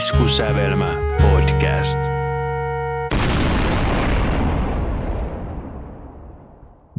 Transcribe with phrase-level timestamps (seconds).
[0.00, 1.98] Iskusävelmä podcast.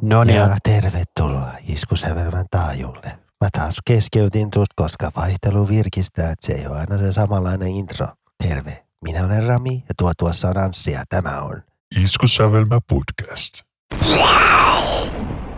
[0.01, 3.19] No niin, Ja tervetuloa Iskusävelmän taajulle.
[3.41, 8.07] Mä taas keskeytin tuosta, koska vaihtelu virkistää, että se ei ole aina se samanlainen intro.
[8.43, 11.63] Terve, minä olen Rami ja tuo tuossa on Anssi ja tämä on.
[12.01, 13.61] Iskusävelmä podcast.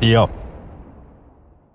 [0.02, 0.43] Joo.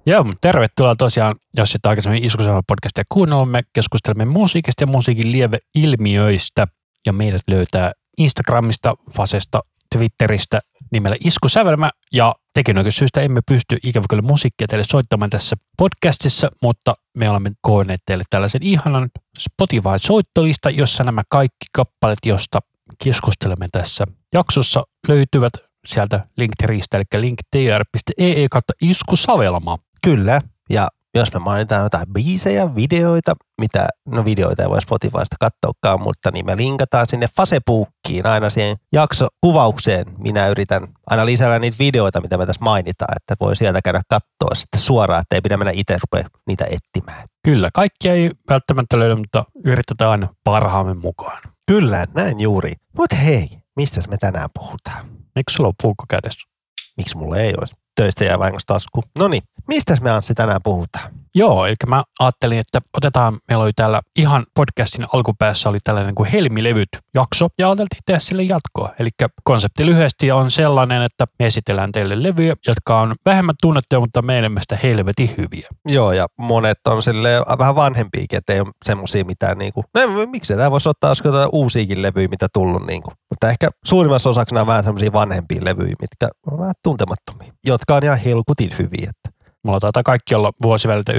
[0.09, 5.33] Joo, mutta tervetuloa tosiaan, jos et aikaisemmin Iskusava podcastia kuunnellut, me keskustelemme musiikista ja musiikin
[5.33, 6.67] lieveilmiöistä.
[7.07, 9.63] Ja meidät löytää Instagramista, Fasesta,
[9.97, 10.61] Twitteristä
[10.93, 11.91] nimellä Iskusävelmä.
[12.13, 17.53] Ja tekin syystä emme pysty ikävä kyllä musiikkia teille soittamaan tässä podcastissa, mutta me olemme
[17.61, 22.61] koonneet teille tällaisen ihanan Spotify-soittolista, jossa nämä kaikki kappaleet, josta
[23.05, 24.05] keskustelemme tässä
[24.35, 25.53] jaksossa, löytyvät
[25.87, 29.79] sieltä Linktristä, eli linktr.ee kautta iskusavelma.
[30.05, 36.03] Kyllä, ja jos me mainitaan jotain biisejä, videoita, mitä, no videoita ei voi Spotifysta katsoakaan,
[36.03, 40.07] mutta niin me linkataan sinne Facebookiin aina siihen jaksokuvaukseen.
[40.19, 44.55] Minä yritän aina lisätä niitä videoita, mitä me tässä mainitaan, että voi sieltä käydä katsoa
[44.55, 47.29] sitten suoraan, että ei pidä mennä itse rupea niitä etsimään.
[47.45, 51.43] Kyllä, kaikkia ei välttämättä löydy, mutta yritetään aina parhaamme mukaan.
[51.67, 52.73] Kyllä, näin juuri.
[52.97, 55.07] Mutta hei, mistä me tänään puhutaan?
[55.35, 56.49] Miksi sulla on puukko kädessä?
[56.97, 57.75] Miksi mulla ei olisi?
[57.99, 59.03] Töistä jää vahingossa tasku.
[59.19, 61.11] No niin, mistä me Anssi tänään puhutaan?
[61.35, 66.31] Joo, eli mä ajattelin, että otetaan, meillä oli täällä ihan podcastin alkupäässä oli tällainen kuin
[66.31, 68.95] Helmilevyt jakso, ja ajateltiin tehdä sille jatkoa.
[68.99, 69.09] Eli
[69.45, 74.53] konsepti lyhyesti on sellainen, että me esitellään teille levyjä, jotka on vähemmän tunnettuja, mutta meidän
[74.53, 75.69] mielestä helvetin hyviä.
[75.87, 80.57] Joo, ja monet on sille vähän vanhempiakin, että ei ole semmoisia mitään niinku, no miksi
[80.57, 83.11] tämä voisi ottaa olisiko jotain uusiakin levyjä, mitä tullut niinku.
[83.31, 87.88] Mutta ehkä suurimmassa osaksi nämä on vähän semmoisia vanhempia levyjä, mitkä on vähän tuntemattomia, jotka
[87.97, 89.11] on ihan helkutin hyviä.
[89.11, 91.17] Että Mulla taitaa kaikki olla vuosiväliltä 97-2010.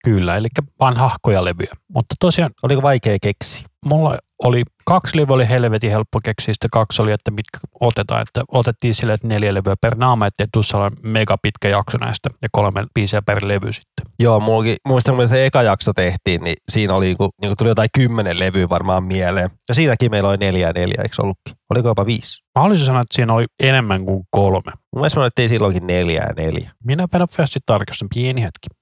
[0.04, 0.48] Kyllä, eli
[0.80, 1.74] vanhahkoja levyjä.
[1.94, 3.68] Mutta tosiaan Oliko vaikea keksiä?
[3.86, 8.22] mulla oli kaksi levyä oli helvetin helppo keksiä, sitten kaksi oli, että mitkä otetaan.
[8.22, 12.47] Että otettiin sille, että neljä levyä per naama, ettei sellainen mega pitkä jakso näistä ja
[12.51, 14.06] kolme biisiä per levy sitten.
[14.19, 17.90] Joo, mullakin, muistan kun se eka jakso tehtiin, niin siinä oli, kun, niin tuli jotain
[17.94, 19.50] kymmenen levyä varmaan mieleen.
[19.69, 21.56] Ja siinäkin meillä oli neljä ja neljä, eikö ollutkin?
[21.69, 22.44] Oliko jopa viisi?
[22.56, 24.72] Mä haluaisin sanoa, että siinä oli enemmän kuin kolme.
[24.94, 26.72] Mun mielestä me otettiin silloinkin neljä ja neljä.
[26.84, 28.81] Minä päivänä festi tarkistan, pieni hetki.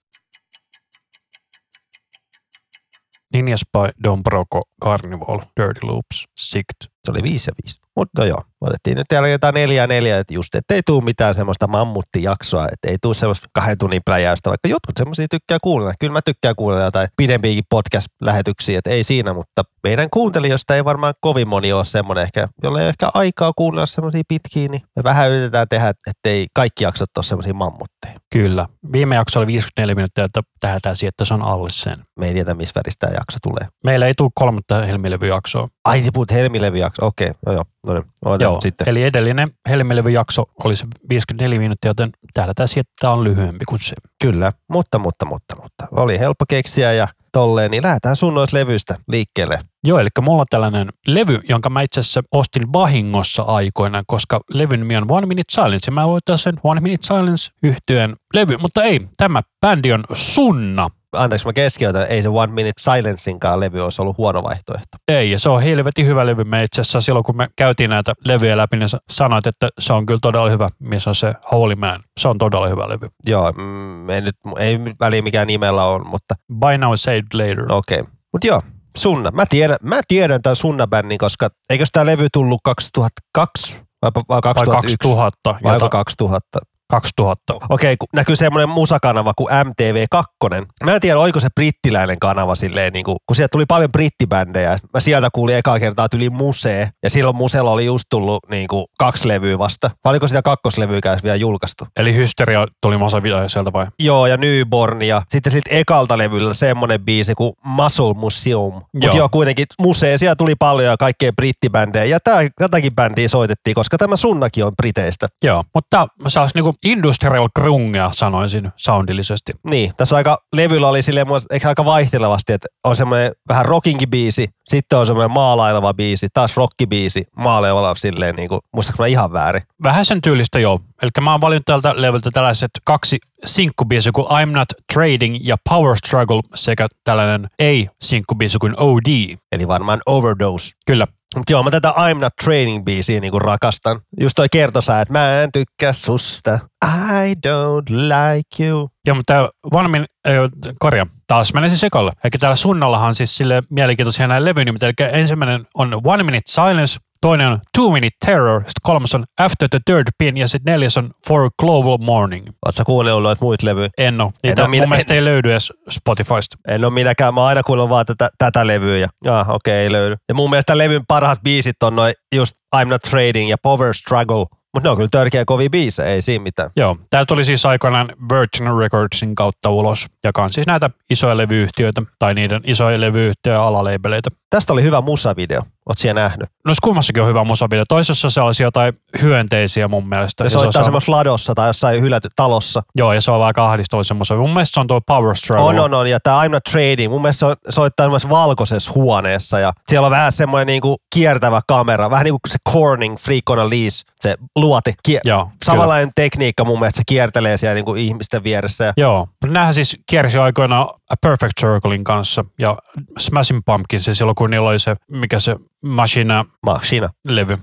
[3.33, 6.75] Ninja Spy, Don Broco, Carnival, Dirty Loops, Sict.
[6.83, 7.81] Se oli viisi ja viisi.
[7.95, 11.67] Mutta joo, otettiin nyt täällä jotain neljä neljä, että just, että ei tule mitään semmoista
[11.67, 15.93] mammuttijaksoa, että ei tule semmoista kahden tunnin pläjäystä, vaikka jotkut semmoisia tykkää kuunnella.
[15.99, 21.13] Kyllä mä tykkään kuunnella jotain pidempiäkin podcast-lähetyksiä, että ei siinä, mutta meidän kuuntelijoista ei varmaan
[21.21, 25.03] kovin moni ole semmoinen ehkä, jolle ei ole ehkä aikaa kuunnella semmoisia pitkiä, niin me
[25.03, 28.19] vähän yritetään tehdä, ettei kaikki jaksot ole semmoisia mammutteja.
[28.33, 28.67] Kyllä.
[28.91, 31.97] Viime jakso oli 54 minuuttia, että tähdätään siihen, että se on alle sen.
[32.19, 33.67] Me ei tiedä, missä väristä tämä jakso tulee.
[33.83, 35.67] Meillä ei tule kolmatta helmilevyjaksoa.
[35.85, 37.05] Ai, niin puhut helmilevyjakso.
[37.05, 37.63] Okei, no joo.
[37.85, 38.03] No niin,
[38.51, 38.89] Joo, sitten.
[38.89, 43.79] eli edellinen helmilevyjakso oli se 54 minuuttia, joten tähdätään siihen, että tämä on lyhyempi kuin
[43.79, 43.95] se.
[44.23, 45.87] Kyllä, mutta, mutta, mutta, mutta.
[45.91, 49.59] Oli helppo keksiä ja tolleen, niin lähdetään sun noista levyistä liikkeelle.
[49.83, 54.79] Joo, eli mulla on tällainen levy, jonka mä itse asiassa ostin vahingossa aikoinaan, koska levyn
[54.79, 58.83] nimi on One Minute Silence, ja mä voitan sen One Minute Silence yhtyeen levy, mutta
[58.83, 60.89] ei, tämä bändi on Sunna.
[61.13, 64.97] Anteeksi, mä keskeytän, ei se One Minute Silencinkaan levy olisi ollut huono vaihtoehto.
[65.07, 66.43] Ei, ja se on helvetin hyvä levy.
[66.43, 70.05] Me itse asiassa silloin, kun me käytiin näitä levyjä läpi, niin sanoit, että se on
[70.05, 72.03] kyllä todella hyvä, missä on se Holy Man.
[72.19, 73.07] Se on todella hyvä levy.
[73.27, 77.65] Joo, mm, ei nyt, ei väliä mikä nimellä on, mutta By Now Saved Later.
[77.73, 77.99] okei.
[77.99, 78.13] Okay.
[78.33, 78.61] Mutta joo,
[78.97, 79.31] Sunna.
[79.31, 84.41] Mä tiedän, mä tiedän tämän Sunna-bändin, koska eikös tämä levy tullut 2002 vai, vai Vai
[84.41, 84.97] 2001?
[84.97, 85.55] 2000.
[85.63, 86.59] Vai jota- 2000?
[86.89, 87.53] 2000.
[87.69, 90.65] Okei, kun näkyy semmoinen musakanava kuin MTV2.
[90.83, 94.77] Mä en tiedä, oliko se brittiläinen kanava silleen, niin kuin, kun sieltä tuli paljon brittibändejä.
[94.93, 98.85] Mä sieltä kuulin ekaa kertaa yli musee, ja silloin museella oli just tullut niin kuin,
[98.99, 99.91] kaksi levyä vasta.
[100.03, 101.87] Vai oliko sitä kakkoslevyä vielä julkaistu?
[101.97, 103.87] Eli Hysteria tuli Masa video sieltä vai?
[103.99, 108.73] Joo, ja Newborn, ja sitten siltä ekalta levyllä semmoinen biisi kuin Muscle Museum.
[108.93, 109.29] Mutta Joo.
[109.29, 114.15] kuitenkin musee, siellä tuli paljon ja kaikkea brittibändejä, ja tää, tätäkin bändiä soitettiin, koska tämä
[114.15, 115.27] Sunnakin on Briteistä.
[115.43, 119.53] Joo, mutta se olisi niinku industrial grungea sanoisin soundillisesti.
[119.69, 124.47] Niin, tässä aika, levyllä oli silleen, ehkä aika vaihtelevasti, että on semmoinen vähän rockingi biisi,
[124.67, 129.61] sitten on semmoinen maalaileva biisi, taas rockibiisi, maalaileva silleen niin kuin, muistaaks mä ihan väärin?
[129.83, 130.79] Vähän sen tyylistä joo.
[131.01, 135.97] Eli mä oon valinnut tältä levyltä tällaiset kaksi sinkkubiisiä kuin I'm Not Trading ja Power
[136.05, 139.37] Struggle sekä tällainen ei-sinkkubiisi kuin OD.
[139.51, 140.71] Eli varmaan overdose.
[140.85, 141.05] Kyllä.
[141.35, 143.99] Mutta joo, mä tätä I'm Not Training biisiä niinku rakastan.
[144.19, 146.59] Just toi kertosää, että mä en tykkää susta.
[146.85, 148.89] I don't like you.
[149.05, 149.49] Joo, mutta
[149.89, 150.37] Minute, ei,
[150.79, 152.11] korja, taas se sekolle.
[152.23, 154.83] Eli täällä sunnallahan siis sille mielenkiintoisia näin levynimit.
[154.83, 159.69] Eli ensimmäinen on One Minute Silence, toinen on Two Minute Terror, sitten kolmas on After
[159.69, 162.47] the Third Pin ja sitten neljäs on For Global Morning.
[162.69, 163.89] Sä kuunnellut noita muita levyjä?
[163.97, 164.31] En oo.
[164.43, 166.57] Niitä oo mun minä- mielestä ei löydy edes Spotifysta.
[166.67, 169.91] En ole minäkään, mä aina kuullut vaan tätä, tätä levyä ja ah, okei, okay, ei
[169.91, 170.15] löydy.
[170.29, 174.45] Ja mun mielestä levyn parhaat biisit on noin just I'm Not Trading ja Power Struggle.
[174.73, 176.69] Mutta ne on kyllä törkeä kovia biisejä, ei siinä mitään.
[176.75, 182.01] Joo, tämä tuli siis aikoinaan Virgin Recordsin kautta ulos, joka on siis näitä isoja levyyhtiöitä
[182.19, 184.29] tai niiden isoja levyyhtiöiden alaleibeleitä.
[184.49, 186.49] Tästä oli hyvä musavideo, oot siellä nähnyt.
[186.65, 187.83] Noissa kummassakin on hyvä musavideo.
[187.89, 190.43] Toisessa se olisi jotain hyönteisiä mun mielestä.
[190.43, 192.83] Se soittaa on- semmoisessa ladossa tai jossain hyläty talossa.
[192.95, 194.37] Joo, ja se on aika ahdistava semmoisen.
[194.37, 195.65] Mun mielestä se on tuo Power Struggle.
[195.65, 196.09] On, on, on.
[196.09, 199.59] Ja tämä I'm Not Trading, mun mielestä se on, soittaa semmoisessa valkoisessa huoneessa.
[199.59, 202.09] Ja siellä on vähän semmoinen niinku kiertävä kamera.
[202.09, 204.91] Vähän niin kuin se Corning Freak on a Leash, se luoti.
[205.07, 205.55] Kie- Joo, kyllä.
[205.65, 208.83] Samanlainen tekniikka mun mielestä se kiertelee siellä niinku ihmisten vieressä.
[208.83, 212.77] Ja Joo, näähän siis kiersi aikoinaan A Perfect Circlein kanssa ja
[213.19, 217.09] Smashing Pumpkin, se silloin kun niillä oli se, mikä se Machina-levy, Machina.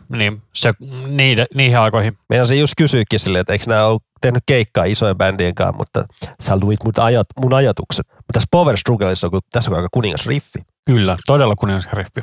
[0.08, 0.72] niin se,
[1.06, 2.18] niiden, niihin aikoihin.
[2.28, 6.04] Meidän se just kysyykin silleen, että eikö nämä ole tehnyt keikkaa isojen bändien kanssa, mutta
[6.40, 8.06] sä luit mun, ajat, mun ajatukset.
[8.08, 10.58] Mutta tässä Power Struggleissa on, kun- tässä on aika kuningas riffi.
[10.86, 12.20] Kyllä, todella kuningas riffi.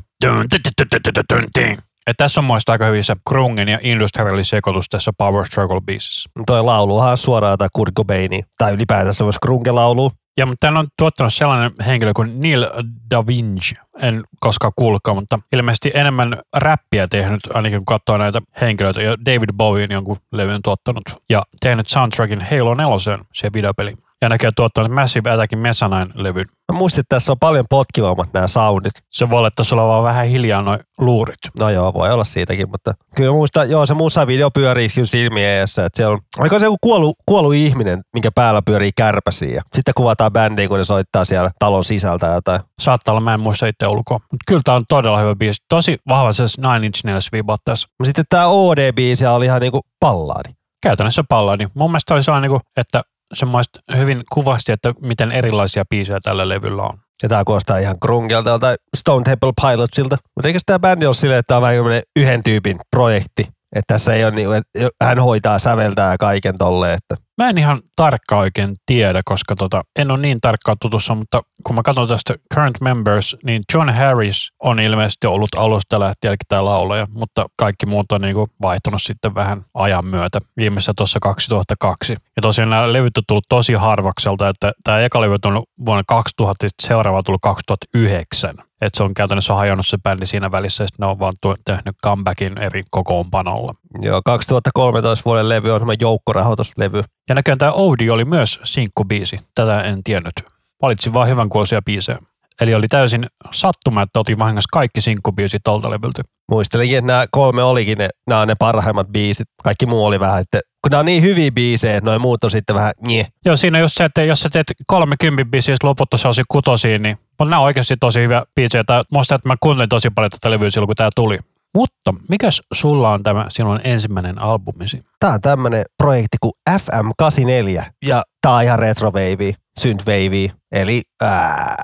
[2.07, 6.29] Et tässä on muista aika hyvin se grungen ja industrialin sekoitus tässä Power Struggle-biisissä.
[6.47, 10.11] Toi lauluhan on suoraan jotain Kurt Cobainia, tai ylipäänsä semmoista grunge-laulua.
[10.37, 12.65] Ja mutta tämän on tuottanut sellainen henkilö kuin Neil
[13.11, 13.75] Da Vinci.
[13.99, 19.01] En koskaan kuullutkaan, mutta ilmeisesti enemmän räppiä tehnyt, ainakin kun katsoo näitä henkilöitä.
[19.01, 21.03] Ja David Bowie jonkun levyn tuottanut.
[21.29, 24.02] Ja tehnyt soundtrackin Halo 4 siihen videopeliin.
[24.23, 26.45] Ja näkee tuottanut Massive Attackin Mesanine-levyn.
[26.71, 28.91] Mä muistin, että tässä on paljon potkivammat nämä soundit.
[29.11, 31.39] Se voi olla, että sulla on vaan vähän hiljaa noin luurit.
[31.59, 35.57] No joo, voi olla siitäkin, mutta kyllä mä muistan, joo se musavideo pyörii kyllä silmien
[35.57, 39.63] edessä, että siellä on, aika se joku kuollut, kuollut ihminen, minkä päällä pyörii kärpäsiä.
[39.73, 42.59] Sitten kuvataan bändiä, kun ne soittaa siellä talon sisältä jotain.
[42.79, 44.19] Saattaa olla, mä en muista itse ulkoa.
[44.19, 45.61] Mutta kyllä tää on todella hyvä biisi.
[45.69, 47.29] Tosi vahva se Nine Inch Nails
[47.65, 47.87] tässä.
[48.03, 50.49] Sitten tää OD-biisi oli ihan niinku pallaadi.
[50.83, 51.67] Käytännössä palladi.
[51.73, 53.01] Mun mielestä oli sellainen, niin kuin, että
[53.33, 56.99] semmoista hyvin kuvasti, että miten erilaisia biisejä tällä levyllä on.
[57.23, 60.17] Ja tää kuulostaa ihan grungelta tai Stone Temple Pilotsilta.
[60.35, 63.43] Mutta eikö tämä bändi ole silleen, että tää on vähän yhden tyypin projekti?
[63.75, 67.81] Että tässä ei ole niin, että hän hoitaa säveltää kaiken tolleen, että Mä en ihan
[67.95, 72.35] tarkkaan oikein tiedä, koska tota, en ole niin tarkkaan tutussa, mutta kun mä katson tästä
[72.53, 78.11] Current Members, niin John Harris on ilmeisesti ollut alusta lähtien tämä laulaja, mutta kaikki muut
[78.11, 80.39] on niinku vaihtunut sitten vähän ajan myötä.
[80.57, 82.13] Viimeisessä tuossa 2002.
[82.13, 86.67] Ja tosiaan nämä levyt on tullut tosi harvakselta, että tämä eka levy on vuonna 2000,
[86.67, 88.49] sitten seuraava on tullut 2009.
[88.81, 91.33] Että se on käytännössä hajonnut se bändi siinä välissä, ja ne on vaan
[91.65, 93.73] tehnyt comebackin eri kokoonpanolla.
[94.01, 97.03] Joo, 2013 vuoden levy on semmoinen joukkorahoituslevy.
[97.29, 99.37] Ja näköjään tämä Oudi oli myös sinkkubiisi.
[99.55, 100.33] Tätä en tiennyt.
[100.81, 102.17] Valitsin vaan hyvän kuulosia biisejä.
[102.61, 106.21] Eli oli täysin sattuma, että otin vahingossa kaikki sinkkubiisit tolta levyltä.
[106.49, 109.47] Muistelinkin, että nämä kolme olikin ne, nämä on ne parhaimmat biisit.
[109.63, 112.51] Kaikki muu oli vähän, että kun nämä on niin hyviä biisejä, että noin muut on
[112.51, 113.27] sitten vähän nye.
[113.45, 117.49] Joo, siinä just se, että jos sä teet 30 biisiä, loput on kutosiin, niin mutta
[117.49, 118.83] nämä on oikeasti tosi hyviä biisejä.
[118.83, 121.39] Tää, muistan, että mä kuuntelin tosi paljon tätä levyä silloin, kun tämä tuli.
[121.75, 125.03] Mutta mikäs sulla on tämä sinun ensimmäinen albumisi?
[125.19, 131.75] Tämä on tämmöinen projekti kuin FM84 ja tämä on ihan retroveivi, synthwave, eli ää,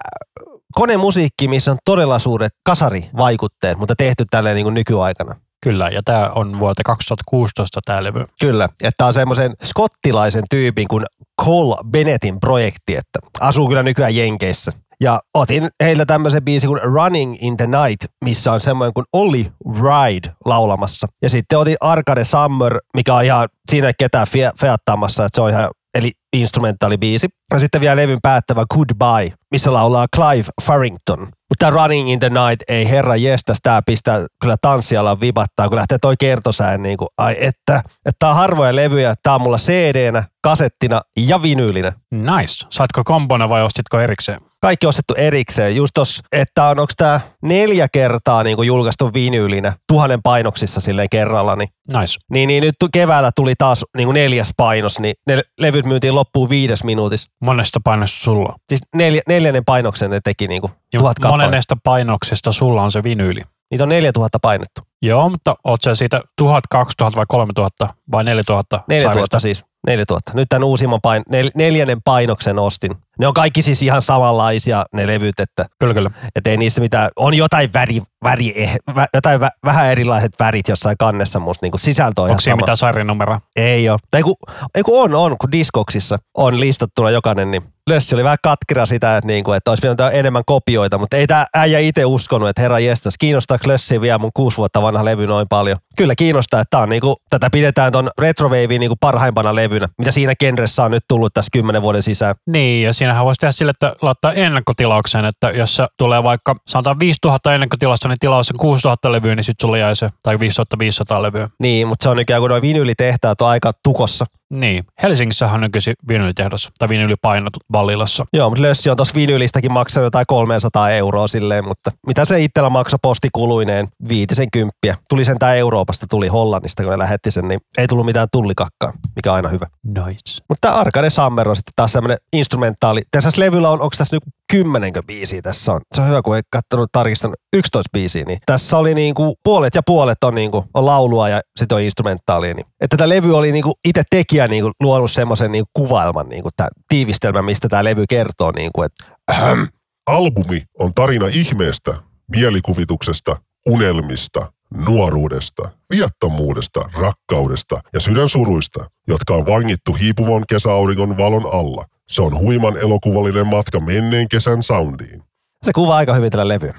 [0.76, 5.36] konemusiikki, missä on todella suuret kasarivaikutteet, mutta tehty tälleen niin kuin nykyaikana.
[5.64, 8.26] Kyllä, ja tämä on vuodelta 2016 tämä levy.
[8.40, 11.06] Kyllä, että tämä on semmoisen skottilaisen tyypin kuin
[11.42, 14.72] Cole Bennettin projekti, että asuu kyllä nykyään Jenkeissä.
[15.02, 19.52] Ja otin heiltä tämmöisen biisin kuin Running in the Night, missä on semmoinen kuin Olli
[19.66, 21.08] Ride laulamassa.
[21.22, 25.50] Ja sitten otin Arcade Summer, mikä on ihan siinä ketään fia- feattaamassa, että se on
[25.50, 27.28] ihan, eli instrumentaalibiisi.
[27.54, 31.28] Ja sitten vielä levyn päättävä Goodbye, missä laulaa Clive Farrington.
[31.50, 35.98] Mutta Running in the Night, ei herra jestas, tää pistää kyllä tanssialan vibattaa, kun lähtee
[36.02, 40.24] toi kertosään niin kuin, ai että, että tää on harvoja levyjä, tää on mulla CD-nä,
[40.44, 41.92] kasettina ja vinyylinä.
[42.12, 42.68] Nice.
[42.70, 44.42] Saitko kombona vai ostitko erikseen?
[44.62, 45.76] Kaikki ostettu erikseen.
[45.76, 51.10] Just tos, että on, onko tää neljä kertaa niin kuin julkaistu vinyylinä tuhannen painoksissa silleen
[51.12, 52.20] kerralla, niin Nice.
[52.32, 56.50] niin, niin nyt keväällä tuli taas niin kuin neljäs painos, niin ne levyt myytiin loppuun
[56.50, 57.30] viides minuutissa.
[57.42, 58.56] Monesta painosta sulla?
[58.70, 61.48] Siis neljä, neljännen painoksen ne teki niin kuin Ja tuhat kappaletta.
[61.48, 63.42] monesta painoksesta sulla on se vinyyli.
[63.72, 64.82] Niitä on 4000 painettu.
[65.02, 68.84] Joo, mutta oot sä siitä 1000, 2000 vai 3000 vai 4000?
[68.88, 69.40] 4000 sarjasta?
[69.40, 69.66] siis.
[69.88, 70.32] 4000.
[70.36, 72.96] Nyt tämän uusimman pain, nel, neljännen painoksen ostin.
[73.20, 76.12] Ne on kaikki siis ihan samanlaisia ne levyt, että Kyllä, kyllä.
[76.36, 80.68] et ei niissä mitään, on jotain väri, väri eh, vä, jotain vä, vähän erilaiset värit
[80.68, 82.62] jossain kannessa, mutta niinku sisältö on Onko ihan siinä sama.
[82.62, 83.42] mitään sarjanumeroa?
[83.56, 84.00] Ei ole.
[84.12, 84.36] Tai kun,
[84.76, 89.18] ei kun on, on, kun Discogsissa on listattuna jokainen, niin Lössi oli vähän katkera sitä,
[89.18, 92.80] että, niinku, että olisi pitänyt enemmän kopioita, mutta ei tämä äijä itse uskonut, että herra
[92.80, 95.78] jestas, kiinnostaako Lössi vielä mun kuusi vuotta vanha levy noin paljon?
[95.98, 100.34] Kyllä kiinnostaa, että tää on niinku, tätä pidetään ton Retrowavein niinku parhaimpana levynä, mitä siinä
[100.40, 102.36] genressä on nyt tullut tässä kymmenen vuoden sisään.
[102.48, 107.00] Niin, ja siinähän voisi tehdä sille, että laittaa ennakkotilauksen, että jos se tulee vaikka, sanotaan
[107.00, 111.50] 5000 ennakkotilausta, niin tilaus on 6000 levyä, niin sitten sulle jäi se, tai 5500 levyä.
[111.60, 114.26] Niin, mutta se on ikään kuin noin vinyylitehtaat on aika tukossa.
[114.54, 118.26] Niin, Helsingissähän on nykyisin vinylitehdas, tai vinyylipainot Vallilassa.
[118.34, 122.70] Joo, mutta Lössi on tuossa vinyylistäkin maksanut jotain 300 euroa silleen, mutta mitä se itsellä
[122.70, 123.88] maksoi postikuluineen?
[124.10, 124.96] Viitisen kymppiä.
[125.10, 128.94] Tuli sen tää Euroopasta, tuli Hollannista, kun ne lähetti sen, niin ei tullut mitään tullikakkaa,
[129.16, 129.68] mikä on aina hyvä.
[129.84, 130.44] Nice.
[130.50, 133.02] Mutta tämä Arcade Summer on sitten taas semmoinen instrumentaali.
[133.12, 135.82] Tässä levyllä on, onko tässä nyt kymmenenkö biisiä tässä on?
[135.96, 138.24] Se on hyvä, kun ei katsonut tarkistanut 11 biisiä.
[138.26, 142.54] Niin tässä oli niinku puolet ja puolet on, niinku, on laulua ja sitten on instrumentaalia.
[142.54, 142.66] Niin.
[142.82, 147.42] Että tätä levy oli niinku itse tekijä niinku luonut semmoisen niinku kuvailman, niinku tää tiivistelmä,
[147.42, 148.52] mistä tämä levy kertoo.
[148.52, 149.64] Niinku, että ähm,
[150.06, 151.96] Albumi on tarina ihmeestä,
[152.36, 153.36] mielikuvituksesta,
[153.68, 161.86] unelmista, nuoruudesta, viattomuudesta, rakkaudesta ja sydänsuruista, jotka on vangittu hiipuvan kesäauringon valon alla.
[162.10, 165.24] Se on huiman elokuvallinen matka menneen kesän soundiin.
[165.66, 166.74] se kuvaa aika hyvin tällä levyä.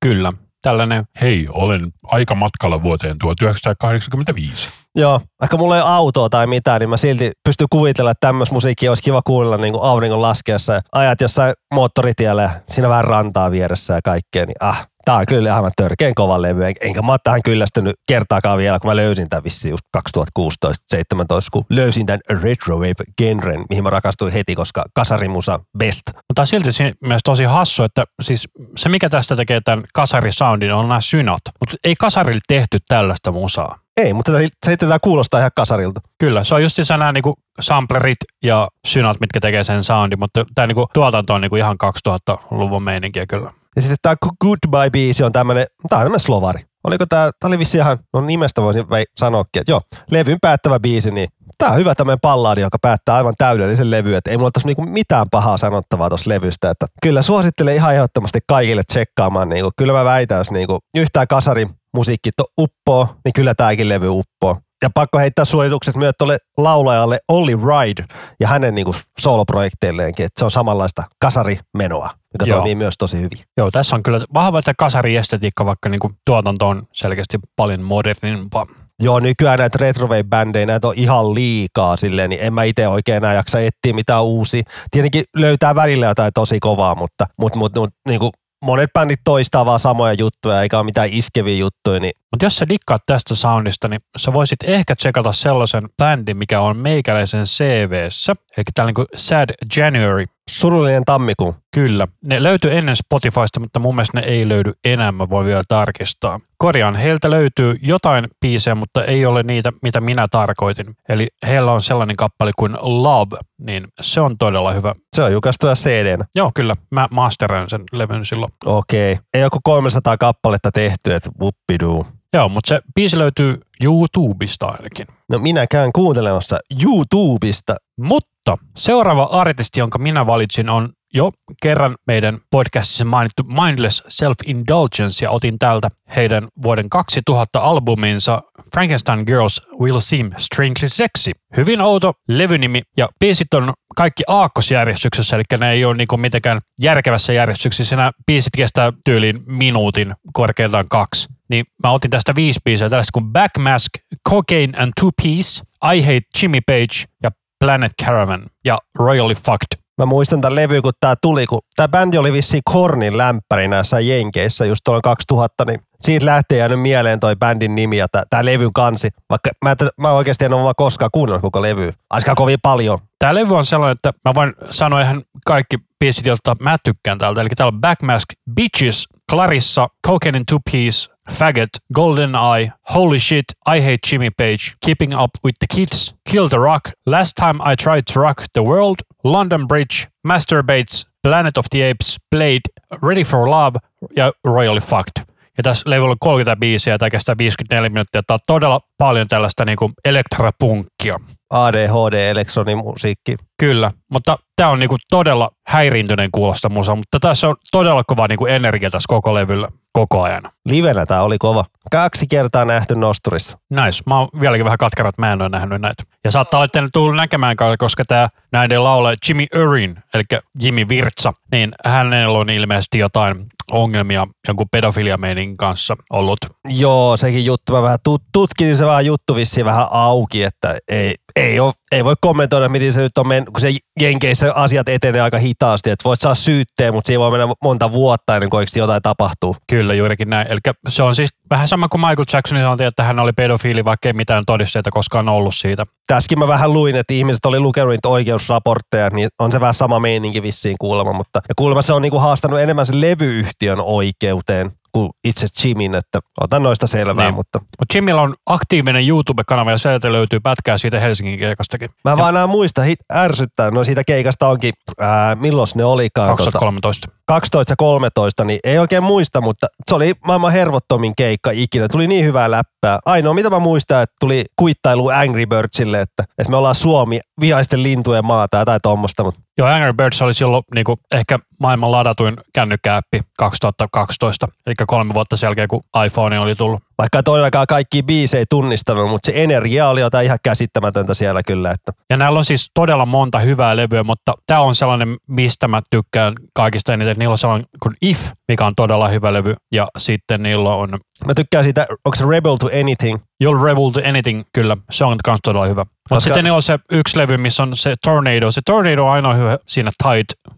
[0.00, 0.32] Kyllä,
[0.62, 4.68] tällainen Hei, olen aika matkalla vuoteen 1985.
[4.96, 8.54] Joo, vaikka mulla ei ole autoa tai mitään, niin mä silti pystyn kuvitella, että tämmöistä
[8.54, 10.72] musiikkia olisi kiva kuunnella niin kuin auringon laskeessa.
[10.72, 15.54] Ja ajat jossain moottoritiellä siinä vähän rantaa vieressä ja kaikkea, niin ah, tää on kyllä
[15.56, 16.64] aivan törkeen kova levy.
[16.64, 21.48] En- Enkä mä oon tähän kyllästynyt kertaakaan vielä, kun mä löysin tämän vissiin just 2016-17,
[21.52, 26.02] kun löysin tämän retrowave-genren, mihin mä rakastuin heti, koska kasarimusa best.
[26.28, 30.88] Mutta silti siinä myös tosi hassu, että siis se mikä tästä tekee tämän kasarisoundin on
[30.88, 31.40] nämä synat.
[31.60, 33.78] Mutta ei kasarille tehty tällaista musaa.
[33.96, 34.32] Ei, mutta
[34.66, 36.00] se tätä kuulostaa ihan kasarilta.
[36.18, 40.66] Kyllä, se on just nämä niinku samplerit ja synat, mitkä tekee sen soundin, mutta tämä
[40.66, 41.76] niinku tuotanto on niinku ihan
[42.08, 43.52] 2000-luvun meininkiä kyllä.
[43.76, 46.64] Ja sitten tämä Goodbye-biisi on tämmöinen, tämä on tämmöinen slovari.
[46.84, 48.84] Oliko tämä, tämä oli vissi ihan, no nimestä voisin
[49.16, 53.34] sanoakin, että joo, levyn päättävä biisi, niin tämä on hyvä tämmöinen palladi, joka päättää aivan
[53.38, 57.74] täydellisen levy, että ei mulla tässä niinku mitään pahaa sanottavaa tuossa levystä, että kyllä suosittelen
[57.74, 63.32] ihan ehdottomasti kaikille tsekkaamaan, niinku, kyllä mä väitän, jos niinku yhtään kasari musiikki uppoo, niin
[63.32, 64.56] kyllä tämäkin levy uppoo.
[64.82, 68.04] Ja pakko heittää suositukset myös tuolle laulajalle Olli Ride
[68.40, 72.56] ja hänen niinku soloprojektilleenkin, että se on samanlaista kasarimenoa, joka Joo.
[72.56, 73.38] toimii myös tosi hyvin.
[73.56, 78.66] Joo, tässä on kyllä vahva tämä kasariestetiikka, vaikka niinku tuotanto on selkeästi paljon modernimpaa.
[79.02, 83.34] Joo, nykyään näitä retrowave-bändejä, näitä on ihan liikaa silleen, niin en mä itse oikein enää
[83.34, 84.62] jaksa etsiä mitään uusia.
[84.90, 88.30] Tietenkin löytää välillä jotain tosi kovaa, mutta, mutta, mutta, mutta niin kuin
[88.62, 92.68] monet bändit toistaa vaan samoja juttuja, eikä ole mitään iskeviä juttuja, niin Mutta jos sä
[92.68, 98.34] dikkaat tästä soundista, niin sä voisit ehkä tsekata sellaisen bändin, mikä on meikäläisen CVssä.
[98.56, 100.26] Eli täällä niinku Sad January.
[100.62, 101.54] Surullinen tammikuu.
[101.74, 102.08] Kyllä.
[102.24, 105.12] Ne löytyy ennen Spotifysta, mutta mun mielestä ne ei löydy enää.
[105.12, 106.40] Mä voin vielä tarkistaa.
[106.58, 110.94] Korjaan, heiltä löytyy jotain biisejä, mutta ei ole niitä, mitä minä tarkoitin.
[111.08, 114.94] Eli heillä on sellainen kappale kuin Love, niin se on todella hyvä.
[115.16, 116.74] Se on julkaistu cd Joo, kyllä.
[116.90, 118.52] Mä masteroin sen levyn silloin.
[118.66, 119.18] Okei.
[119.34, 122.06] Ei joku 300 kappaletta tehty, että whoopidoo.
[122.34, 125.06] Joo, mutta se biisi löytyy YouTubesta ainakin.
[125.28, 127.76] No minä käyn kuuntelemassa YouTubesta.
[128.00, 135.30] Mutta seuraava artisti, jonka minä valitsin, on jo kerran meidän podcastissa mainittu Mindless Self-Indulgence ja
[135.30, 141.32] otin täältä heidän vuoden 2000 albuminsa Frankenstein Girls Will Seem Strangely Sexy.
[141.56, 147.32] Hyvin outo levynimi ja biisit on kaikki aakkosjärjestyksessä, eli ne ei ole niinku mitenkään järkevässä
[147.32, 147.96] järjestyksessä.
[147.96, 151.28] Nämä biisit kestää tyyliin minuutin, korkeintaan kaksi.
[151.52, 153.90] Niin mä otin tästä viisi biisiä, tällaista kuin Backmask,
[154.28, 155.62] Cocaine and Two Piece,
[155.94, 157.30] I Hate Jimmy Page ja
[157.60, 159.82] Planet Caravan ja Royally Fucked.
[159.98, 164.00] Mä muistan tämän levy, kun tää tuli, kun tää bändi oli vissiin Kornin lämpäri näissä
[164.00, 168.44] Jenkeissä just tuolla 2000, niin siitä lähtee jäänyt mieleen toi bändin nimi ja tää, tää
[168.44, 169.10] levyn kansi.
[169.30, 171.92] Vaikka mä, mä oikeasti en ole vaan koskaan kuunnellut koko levy.
[172.10, 172.98] Aika kovin paljon.
[173.18, 177.40] Tämä levy on sellainen, että mä voin sanoa ihan kaikki biisit, joilta mä tykkään täältä.
[177.40, 183.44] Eli täällä on Backmask, Bitches, Clarissa, Cocaine in Two Piece, Faggot, Golden Eye, Holy Shit,
[183.66, 187.76] I Hate Jimmy Page, Keeping Up with the Kids, Kill the Rock, Last Time I
[187.76, 192.62] Tried to Rock the World, London Bridge, Masturbates, Planet of the Apes, Blade,
[193.02, 193.78] Ready for Love
[194.16, 195.24] ja Royally Fucked.
[195.56, 198.22] Ja tässä levyllä on 30 biisiä tämä kestää 54 minuuttia.
[198.26, 201.20] Tämä on todella paljon tällaista niin kuin elektrapunkkia.
[201.50, 203.36] ADHD-elektronimusiikki.
[203.58, 208.46] Kyllä, mutta tämä on niinku todella häiriintyneen kuulosta musa, mutta tässä on todella kova niinku
[208.46, 210.42] energia tässä koko levyllä koko ajan.
[210.64, 211.64] Livenä tämä oli kova.
[211.90, 213.58] Kaksi kertaa nähty nosturissa.
[213.70, 214.02] Nice.
[214.06, 216.02] Mä oon vieläkin vähän katkera, että mä en ole nähnyt näitä.
[216.24, 220.22] Ja saattaa olla, että en tullut näkemään, koska tämä näiden laulaja Jimmy Urin, eli
[220.60, 226.38] Jimmy Virtsa, niin hänellä on ilmeisesti jotain ongelmia jonkun pedofiliameenin kanssa ollut.
[226.78, 227.72] Joo, sekin juttu.
[227.72, 231.72] Mä vähän tut- tutkin, niin se vähän juttu vissiin vähän auki, että ei, ei, ole,
[231.92, 233.68] ei voi kommentoida, miten se nyt on mennyt, kun se
[234.00, 238.34] Jenkeissä asiat etenee aika hitaasti, että voit saa syytteen, mutta siinä voi mennä monta vuotta
[238.36, 239.56] ennen kuin oikeasti jotain tapahtuu.
[239.66, 240.46] Kyllä, juurikin näin.
[240.46, 240.58] Eli
[240.88, 244.12] se on siis vähän sama kuin Michael Jacksonin sanottiin, että hän oli pedofiili, vaikka ei
[244.12, 245.86] mitään todisteita koskaan ollut siitä.
[246.06, 250.00] Tässäkin mä vähän luin, että ihmiset oli lukenut niitä oikeusraportteja, niin on se vähän sama
[250.00, 255.10] meininki vissiin kuulemma, mutta ja kuulemma se on niinku haastanut enemmän sen levyyhtiön oikeuteen kuin
[255.24, 257.24] itse Jimin, että otan noista selvää.
[257.24, 257.34] Niin.
[257.34, 261.90] Mutta Mutta Jimmillä on aktiivinen YouTube-kanava ja sieltä löytyy pätkää siitä Helsingin keikastakin.
[262.04, 266.28] mä Ja vaan enää muista, hit, ärsyttää, no siitä keikasta onkin, ää, milloin ne olikaan.
[266.28, 267.08] Tota, 2013.
[267.26, 271.88] 12 ja 13, niin ei oikein muista, mutta se oli maailman hervottomin keikka ikinä.
[271.88, 272.98] Tuli niin hyvää läppää.
[273.06, 277.82] Ainoa, mitä mä muistan, että tuli kuittailu Angry Birdsille, että, että me ollaan Suomi, vihaisten
[277.82, 282.36] lintujen maata tai tuommoista, mutta Joo, Angry Birds oli silloin niin kuin, ehkä maailman ladatuin
[282.54, 286.82] kännykkääppi 2012, eli kolme vuotta sen jälkeen, kun iPhone oli tullut.
[286.98, 291.70] vaikka todellakaan kaikki biisejä ei tunnistanut, mutta se energia oli jotain ihan käsittämätöntä siellä kyllä,
[291.70, 295.82] että Ja näillä on siis todella monta hyvää levyä, mutta tämä on sellainen, mistä mä
[295.90, 297.14] tykkään kaikista eniten.
[297.18, 301.34] Niillä on sellainen kuin If, mikä on todella hyvä levy, ja sitten niillä on mä
[301.34, 305.38] tykkään siitä, onko se Rebel to Anything, You'll Rebel to Anything, kyllä, se on myös
[305.42, 305.84] todella hyvä.
[306.10, 308.50] Mutta sitten niillä on se yksi levy, missä on se Tornado.
[308.50, 309.90] Se Tornado on ainoa hyvä siinä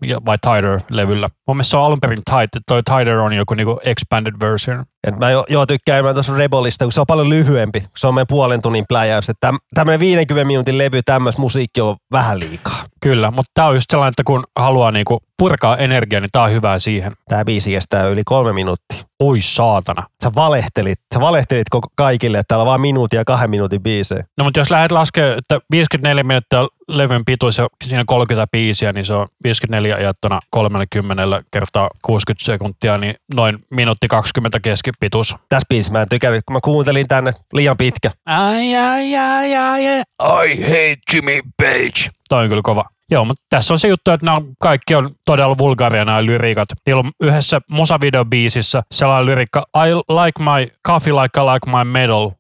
[0.07, 1.29] ja- vai Tider-levyllä.
[1.49, 4.85] Mun mielestä se on alun perin Tide, toi Tider on joku niinku expanded version.
[5.07, 7.81] Et mä jo, joo tykkään enemmän tuossa Rebelista, kun se on paljon lyhyempi.
[7.81, 9.29] kun Se on meidän puolen tunnin pläjäys.
[9.29, 12.85] Että täm, tämmöinen 50 minuutin levy, tämmöistä musiikki on vähän liikaa.
[13.01, 16.51] Kyllä, mutta tämä on just sellainen, että kun haluaa niinku purkaa energiaa, niin tämä on
[16.51, 17.13] hyvää siihen.
[17.29, 18.99] Tämä biisi kestää yli kolme minuuttia.
[19.21, 20.07] Oi saatana.
[20.23, 24.25] Sä valehtelit, sä valehtelit koko kaikille, että täällä on vaan minuutin ja kahden minuutin biisejä.
[24.39, 28.93] No mutta jos lähdet laskemaan, että 54 minuuttia levyn pituus ja siinä on 30 biisiä,
[28.93, 35.37] niin se on 54 jaettuna 30 kertaa 60 sekuntia, niin noin minuutti 20 keskipituus.
[35.49, 38.11] Tässä biisissä mä en tykännyt, kun mä kuuntelin tänne liian pitkä.
[38.27, 40.53] Ai, ai, ai, ai, ai.
[40.53, 42.11] I hate Jimmy Page.
[42.29, 42.85] Toi on kyllä kova.
[43.11, 46.69] Joo, mutta tässä on se juttu, että nämä kaikki on todella vulgaaria nämä lyriikat.
[46.87, 52.31] Niillä on yhdessä musavideobiisissä sellainen lyrikka I like my coffee like I like my metal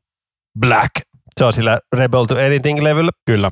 [0.60, 0.90] black.
[1.38, 3.10] Se on sillä Rebel to Anything-levyllä.
[3.26, 3.50] Kyllä.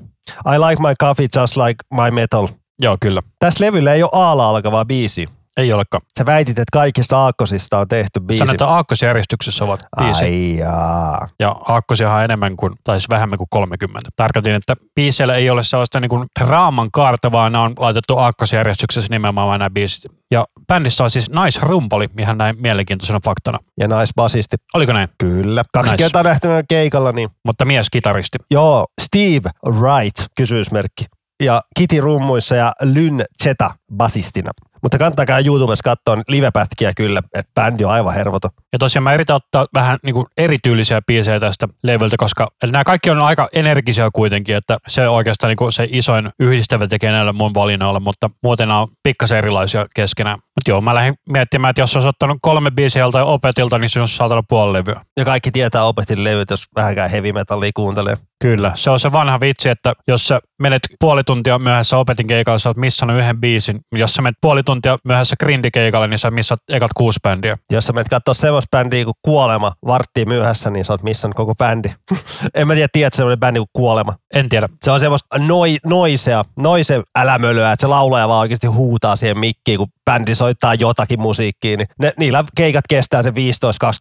[0.55, 2.49] I like my coffee just like my metal.
[2.83, 3.23] Joo, kyllä.
[3.38, 5.29] Tässä levyllä ei ole aalla alkavaa biisi.
[5.56, 6.02] Ei olekaan.
[6.18, 8.38] Sä väitit, että kaikista aakkosista on tehty biisi.
[8.38, 10.24] Sanotaan, että aakkosjärjestyksessä ovat biisi.
[10.24, 11.28] Ai jaa.
[11.40, 14.10] Ja aakkosiahan on enemmän kuin, tai siis vähemmän kuin 30.
[14.16, 19.10] Tarkoitin, että biiseillä ei ole sellaista niin kuin draaman kaarta, vaan ne on laitettu aakkosjärjestyksessä
[19.10, 20.12] nimenomaan nämä biisit.
[20.30, 23.58] Ja bändissä on siis naisrumpali, ihan näin mielenkiintoisena faktana.
[23.80, 24.56] Ja naisbasisti.
[24.74, 25.08] Oliko näin?
[25.18, 25.62] Kyllä.
[25.74, 26.04] Kaksi Nice.
[26.04, 28.38] kertaa meidän keikalla, niin Mutta mies kitaristi.
[28.50, 31.04] joo, Steve Wright, kysymysmerkki.
[31.42, 34.50] Ja Kitty rummuissa ja Lynn Cheta basistina.
[34.83, 38.50] Mutta kannattakaa YouTubessa katsoa livepätkiä kyllä, että bändi on aivan hervoton.
[38.72, 42.85] Ja tosiaan mä yritän ottaa vähän niin kuin erityylisiä biisejä tästä levyltä, koska eli nämä
[42.85, 47.33] kaikki on aika energisiä kuitenkin, että se oikeastaan niin kuin se isoin yhdistävä tekee näillä
[47.33, 50.38] mun valinnoilla, mutta muuten nämä on pikkasen erilaisia keskenään.
[50.38, 54.00] Mutta joo, mä lähdin miettimään, että jos olisi ottanut kolme biisiä joltain opetilta, niin se
[54.00, 55.00] olisi saattanut puoli levyä.
[55.16, 58.16] Ja kaikki tietää opetin levyt, jos vähänkään heavy metallia kuuntelee.
[58.42, 62.59] Kyllä, se on se vanha vitsi, että jos sä menet puoli tuntia myöhässä opetin keikalla,
[62.59, 63.81] sä oot missannut yhden biisin.
[63.92, 67.59] Jos sä menet puoli tuntia myöhässä grindikeikalle, niin sä missat ekat kuusi bändiä.
[67.71, 71.55] Jos sä menet katsoa semmoista bändiä kuin Kuolema varttiin myöhässä, niin sä oot missannut koko
[71.55, 71.88] bändi.
[72.55, 74.14] en mä tiedä, tiedät semmoinen bändi kuin Kuolema.
[74.35, 74.68] En tiedä.
[74.83, 79.79] Se on semmoista noi, noisea, noise älämölöä, että se laulaja vaan oikeasti huutaa siihen mikkiin,
[79.79, 81.77] kun bändi soittaa jotakin musiikkia.
[81.77, 83.33] Niin ne, niillä keikat kestää se 15-20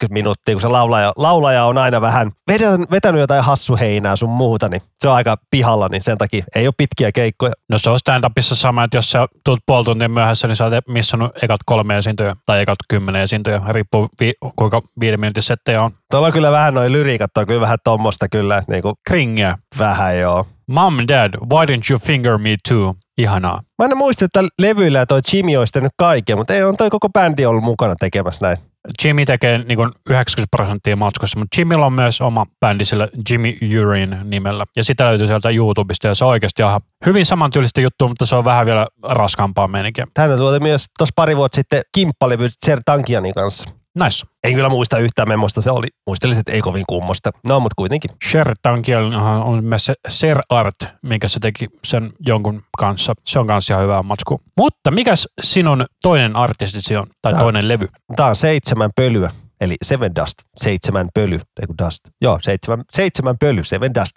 [0.10, 4.82] minuuttia, kun se laulaja, laulaja on aina vähän vetänyt, vetänyt jotain hassuheinää sun muuta, niin
[5.00, 7.54] se on aika pihalla, niin sen takia ei ole pitkiä keikkoja.
[7.70, 10.88] No se on stand-upissa sama, että jos sä tulet puoli tuntia myöhässä, niin sä oot
[10.88, 13.62] missannut ekat kolme esiintyjä tai ekat kymmenen esiintyjä.
[13.70, 15.92] Riippuu vi- kuinka viiden minuutin settejä on.
[16.12, 19.58] Tuolla on kyllä vähän noin lyriikat, on kyllä vähän tommosta kyllä, että niinku Kringiä.
[19.80, 20.48] vähän joo.
[20.68, 22.96] Mom and dad, why didn't you finger me too?
[23.18, 23.62] Ihanaa.
[23.80, 27.10] Mä en muista, että levyillä toi Jimmy olisi tehnyt kaiken, mutta ei on toi koko
[27.10, 28.58] bändi ollut mukana tekemässä näin.
[29.04, 33.58] Jimmy tekee niin kuin 90 prosenttia matkossa, mutta Jimmyllä on myös oma bändi sillä Jimmy
[33.82, 34.66] Urine nimellä.
[34.76, 38.36] Ja sitä löytyy sieltä YouTubesta ja se on oikeasti ihan hyvin samantyylistä juttua, mutta se
[38.36, 40.08] on vähän vielä raskaampaa meininkiä.
[40.18, 43.81] Häntä tuote myös tuossa pari vuotta sitten kimppalevy Ser Tankianin kanssa.
[44.04, 44.26] Nice.
[44.44, 45.88] En kyllä muista yhtään memmosta se oli.
[46.08, 47.32] Muistelisin, että ei kovin kummosta.
[47.48, 48.12] No, mutta kuitenkin.
[48.30, 53.14] Shertown kielen on myös se Ser Art, mikä se teki sen jonkun kanssa.
[53.26, 54.42] Se on kanssa ihan hyvä matsku.
[54.58, 57.88] Mutta mikäs sinun toinen artistisi on, tai Tää- toinen levy?
[58.16, 60.34] Tämä on seitsemän pölyä, eli Seven Dust.
[60.58, 62.00] Seitsemän pöly, ei kun Dust.
[62.22, 64.16] Joo, seitsemän, seitsemän pöly, Seven Dust.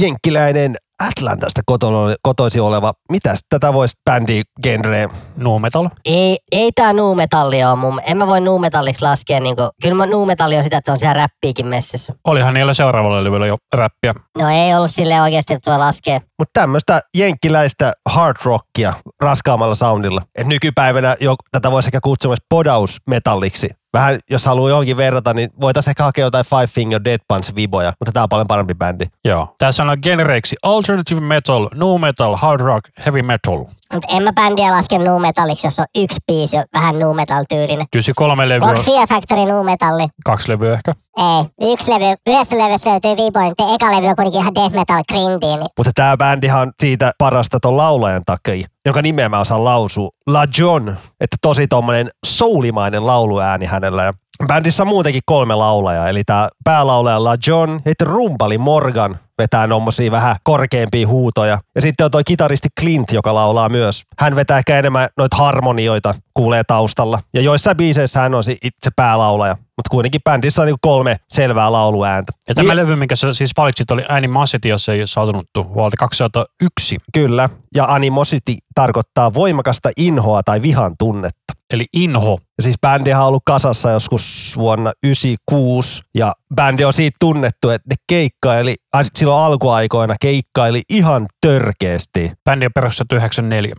[0.00, 5.08] Jenkkiläinen Atlantasta koto- kotoisin oleva, mitäs tätä voisi bändi genreä?
[5.36, 5.88] Nu metal.
[6.04, 8.00] Ei, ei tää nuumetalli ole mun.
[8.04, 9.40] En mä voi nuumetalliksi laskea.
[9.40, 12.14] Niinku, kyllä mä nuumetalli on sitä, että on siellä räppiikin messissä.
[12.24, 14.14] Olihan niillä seuraavalla levyllä jo räppiä.
[14.38, 16.20] No ei ollut sille oikeasti, että voi laskea.
[16.38, 20.22] Mutta tämmöistä jenkkiläistä hard rockia raskaammalla soundilla.
[20.34, 23.68] Et nykypäivänä jo, tätä voisi ehkä kutsua myös podausmetalliksi.
[23.94, 27.92] Vähän, jos haluaa johonkin verrata, niin voitaisiin ehkä hakea jotain Five Finger Dead Punch viboja,
[28.00, 29.04] mutta tämä on paljon parempi bändi.
[29.24, 29.54] Joo.
[29.58, 33.64] Tässä on genreiksi alternative metal, nu metal, hard rock, heavy metal.
[33.92, 37.86] Mutta en mä bändiä laske nuumetalliksi, jos on yksi biisi vähän nuumetal-tyylinen.
[37.92, 40.06] Kyllä se kolme levyä, Onks Fear Factory nuumetalli?
[40.24, 40.92] kaksi levyä ehkä.
[41.16, 41.70] Ei.
[41.72, 43.52] Yksi levy, yhdestä levystä löytyy viipoin.
[43.56, 47.12] Te eka levy on kuitenkin ihan death metal grindy, niin Mutta tämä bändihan on siitä
[47.18, 50.10] parasta ton laulajan takia, jonka nimeä mä osaan lausua.
[50.26, 50.88] La John,
[51.20, 54.12] että tosi tommonen soulimainen lauluääni hänellä.
[54.46, 60.10] Bändissä on muutenkin kolme laulajaa, eli tämä päälaulaja La John, sitten rumpali Morgan vetää tommosia
[60.10, 61.58] vähän korkeampia huutoja.
[61.74, 64.02] Ja sitten on toi kitaristi Clint, joka laulaa myös.
[64.18, 67.20] Hän vetää ehkä enemmän noita harmonioita, kuulee taustalla.
[67.34, 69.54] Ja joissain biiseissä hän on se itse päälaulaja.
[69.54, 72.32] Mutta kuitenkin bändissä on niinku kolme selvää lauluääntä.
[72.48, 76.96] Ja tämä levy, minkä sä siis valitsit, oli Animosity, jos ei saatunuttu vuodelta 2001.
[77.14, 81.54] Kyllä, ja animosity tarkoittaa voimakasta inhoa tai vihan tunnetta.
[81.72, 82.38] Eli Inho.
[82.58, 87.88] Ja siis bändihän on ollut kasassa joskus vuonna 96 ja bändi on siitä tunnettu, että
[87.90, 88.83] ne keikkaili, ai
[89.14, 92.32] silloin alkuaikoina keikkaili ihan törkeästi.
[92.44, 93.74] Bändi on perustettu 94.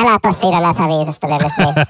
[0.00, 1.52] äläpä siinä näsä viisastele nyt.
[1.58, 1.86] Niin.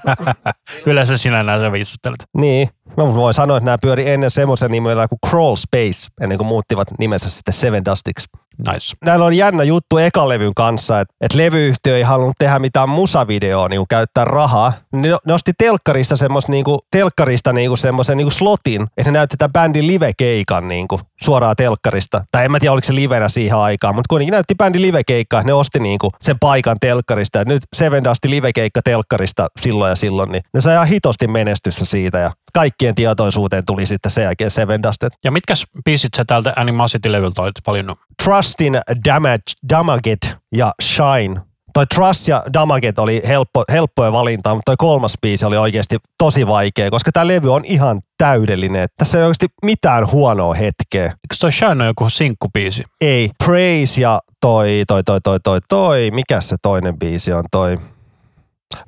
[0.85, 2.23] Yleensä sinä näin sä viisastelet.
[2.37, 6.47] Niin, mä voin sanoa, että nämä pyöri ennen semmoisen nimellä kuin Crawl Space, ennen kuin
[6.47, 8.27] muuttivat nimensä sitten Seven Dustiksi.
[8.57, 8.95] Nice.
[9.05, 13.81] Näillä on jännä juttu ekalevyn kanssa, että, että levyyhtiö ei halunnut tehdä mitään musavideoa, niin
[13.89, 14.73] käyttää rahaa.
[14.91, 19.11] Ne no- nosti telkkarista semmos, niin kuin, telkkarista niin kuin semmoisen niin kuin slotin, että
[19.11, 22.25] ne näytti tämän bändin livekeikan niin kuin, suoraan telkkarista.
[22.31, 25.53] Tai en mä tiedä, oliko se livenä siihen aikaan, mutta kuitenkin näytti bändin livekeikkaa, ne
[25.53, 27.37] osti niin kuin, sen paikan telkkarista.
[27.37, 31.85] Ja nyt Seven Dustin livekeikka telkkarista silloin ja silloin, niin ne sai ihan hitosti menestystä
[31.85, 35.03] siitä ja kaikkien tietoisuuteen tuli sitten sen jälkeen Seven Dust.
[35.03, 37.99] Et Ja mitkäs biisit sä täältä Animosity-levyltä olit valinnut?
[38.43, 41.41] Trustin Damage, Damaget ja Shine.
[41.73, 46.47] Toi Trust ja Damaget oli helppo, helppoja valintaa, mutta toi kolmas biisi oli oikeasti tosi
[46.47, 48.87] vaikea, koska tämä levy on ihan täydellinen.
[48.97, 51.03] Tässä ei oikeasti mitään huonoa hetkeä.
[51.03, 52.83] Eikö toi Shine on joku sinkkubiisi?
[53.01, 53.29] Ei.
[53.45, 56.11] Praise ja toi, toi, toi, toi, toi, toi.
[56.11, 57.77] Mikä se toinen biisi on toi?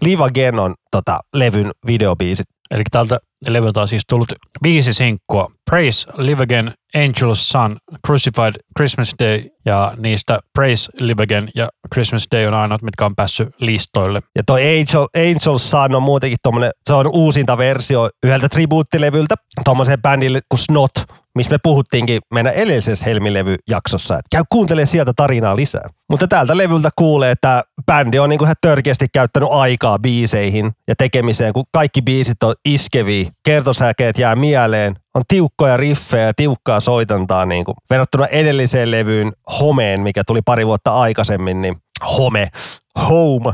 [0.02, 2.48] Live Again on tota, levyn videobiisit.
[2.72, 4.28] Eli täältä levyltä on siis tullut
[4.64, 5.52] viisi sinkkua.
[5.70, 12.28] Praise, Live Again, Angel's Son, Crucified, Christmas Day ja niistä Praise, Live Again ja Christmas
[12.32, 14.20] Day on ainoat, mitkä on päässyt listoille.
[14.36, 20.02] Ja toi Angel, Angel Sun on muutenkin tommonen, se on uusinta versio yhdeltä tribuuttilevyltä, tommoseen
[20.02, 20.92] bändille kuin Snot,
[21.36, 24.16] missä me puhuttiinkin meidän edellisessä Helmi-levyjaksossa.
[24.16, 25.90] että käy kuuntelemaan sieltä tarinaa lisää.
[26.10, 31.54] Mutta tältä levyltä kuulee, että bändi on niinku ihan törkeästi käyttänyt aikaa biiseihin ja tekemiseen,
[31.54, 37.66] kun kaikki biisit on iskeviä, kertosäkeet jää mieleen, on tiukkoja riffejä ja tiukkaa soitantaa niin
[37.66, 41.76] kuin verrattuna edelliseen levyyn Homeen, mikä tuli pari vuotta aikaisemmin, niin
[42.18, 42.48] Home,
[43.10, 43.54] Home,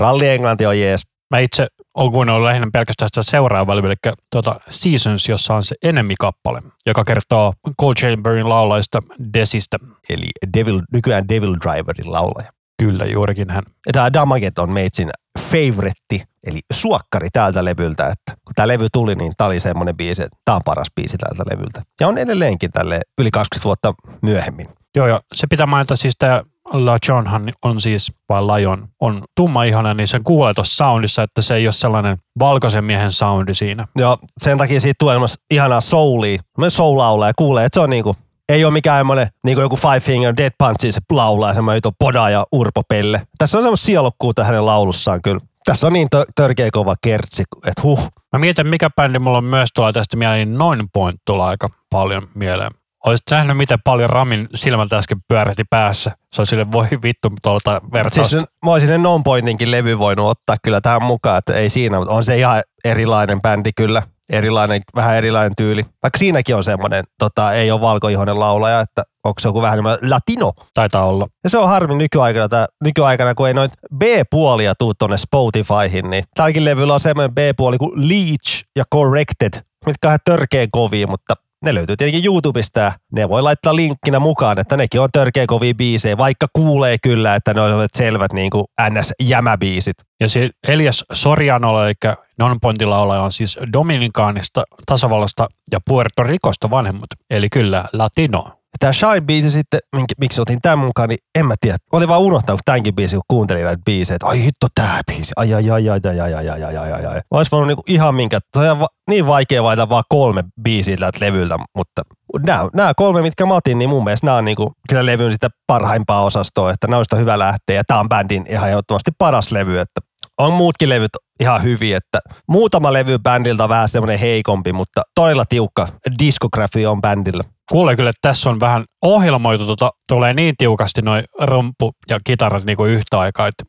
[0.00, 1.02] Ralli Englanti on jees.
[1.30, 5.74] Mä itse olen kuunnellut lähinnä pelkästään sitä seuraavaa levyä, eli tuota Seasons, jossa on se
[5.82, 9.02] Enemy-kappale, joka kertoo Cold Chamberin laulaista
[9.34, 9.78] Desistä.
[10.10, 12.52] Eli Devil, nykyään Devil Driverin laulaja.
[12.82, 13.62] Kyllä, juurikin hän.
[13.92, 19.32] Tämä Damaget on meitsin favoritti, eli suokkari täältä levyltä, että kun tämä levy tuli, niin
[19.36, 21.82] tämä oli semmoinen biisi, että tämä on paras biisi tältä levyltä.
[22.00, 24.68] Ja on edelleenkin tälle yli 20 vuotta myöhemmin.
[24.94, 29.64] Joo, ja se pitää mainita siis tämä La Johnhan on siis, vai Lion, on tumma
[29.64, 33.88] ihana, niin sen kuulee tuossa soundissa, että se ei ole sellainen valkoisen miehen soundi siinä.
[33.98, 35.16] Ja sen takia siitä tulee
[35.50, 38.14] ihanaa soulia, semmoinen soul ja kuulee, että se on niinku,
[38.48, 42.30] ei ole mikään semmoinen niinku joku Five Finger Dead Punch, se laulaa semmoinen juttu Poda
[42.30, 43.22] ja Urpo Pelle.
[43.38, 45.40] Tässä on semmoista sielokkuutta hänen laulussaan kyllä.
[45.64, 48.08] Tässä on niin tö- törkeä kova kertsi, että huh.
[48.32, 51.68] Mä mietin, mikä bändi mulla on myös tuolla tästä mieleen, niin Noin Point tulee aika
[51.90, 52.70] paljon mieleen.
[53.06, 56.16] Olisit nähnyt, miten paljon Ramin silmältä äsken pyörähti päässä.
[56.32, 58.28] Se on sille, voi vittu tuolta vertausta.
[58.28, 61.98] Siis mä olisin ne Non Pointinkin levy voinut ottaa kyllä tähän mukaan, että ei siinä,
[61.98, 64.02] mutta on se ihan erilainen bändi kyllä.
[64.30, 65.84] Erilainen, vähän erilainen tyyli.
[66.02, 69.98] Vaikka siinäkin on semmoinen, tota, ei ole valkoihoinen laulaja, että onko se joku vähän enemmän
[70.02, 70.52] latino.
[70.74, 71.26] Taitaa olla.
[71.44, 76.24] Ja se on harmi nykyaikana, tää, nykyaikana kun ei noit B-puolia tuu tonne Spotifyhin, niin
[76.34, 81.34] tälläkin levyllä on semmoinen B-puoli kuin Leech ja Corrected, mitkä on ihan törkeä kovia, mutta
[81.64, 85.74] ne löytyy tietenkin YouTubesta ja ne voi laittaa linkkinä mukaan, että nekin on törkeä kovia
[85.74, 89.96] biisejä, vaikka kuulee kyllä, että ne on selvät niin kuin NS-jämäbiisit.
[90.20, 91.94] Ja se Elias Sorianola, eli
[92.38, 97.08] non-pointilaulaja, on siis Dominikaanista, tasavallasta ja Puerto Ricosta vanhemmat.
[97.30, 98.57] Eli kyllä latino.
[98.80, 99.80] Tämä Shine-biisi sitten,
[100.18, 101.76] miksi otin tämän mukaan, niin en mä tiedä.
[101.92, 105.70] Oli vaan unohtanut tämänkin biisin, kun kuuntelin näitä biisejä, ai hitto tää biisi, ai ai
[105.70, 107.20] ai ai ai ai ai ai ai ai ai.
[107.30, 111.58] Olisi voinut niinku ihan minkä, se on niin vaikea valita vaan kolme biisiä tältä levyltä,
[111.76, 112.02] mutta
[112.46, 115.48] nämä, nämä kolme, mitkä mä otin, niin mun mielestä nämä on niinku, kyllä levyn sitä
[115.66, 120.00] parhaimpaa osastoa, että näistä hyvä lähteä ja tämä on bändin ihan ehdottomasti paras levy, että
[120.38, 125.44] on muutkin levyt ihan hyviä, että muutama levy bändiltä on vähän semmoinen heikompi, mutta todella
[125.48, 127.44] tiukka diskografia on bändillä.
[127.70, 132.64] Kuulee kyllä, että tässä on vähän ohjelmoitu, tota, tulee niin tiukasti noin rumpu ja kitarat
[132.64, 133.64] niinku yhtä aikaa, että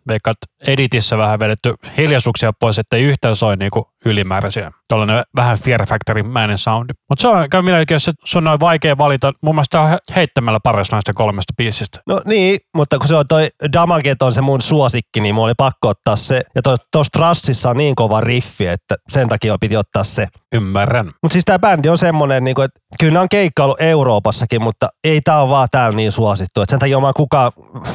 [0.67, 4.71] editissä vähän vedetty hiljaisuuksia pois, ettei yhtään soi niinku ylimääräisiä.
[4.89, 6.93] Tuollainen vähän Fear Factorin mäinen soundi.
[7.09, 9.33] Mutta se on käy milläkin, jos se on noin vaikea valita.
[9.41, 11.99] Mun mielestä on he- heittämällä paras näistä kolmesta biisistä.
[12.07, 15.53] No niin, mutta kun se on toi Damaget on se mun suosikki, niin mulla oli
[15.57, 16.41] pakko ottaa se.
[16.55, 20.27] Ja tuossa Trassissa on niin kova riffi, että sen takia piti ottaa se.
[20.55, 21.05] Ymmärrän.
[21.05, 25.21] Mutta siis tämä bändi on semmoinen, niin että kyllä ne on keikkailu Euroopassakin, mutta ei
[25.21, 26.62] tämä ole vaan täällä niin suosittu.
[26.62, 27.51] Et sen takia oman kukaan,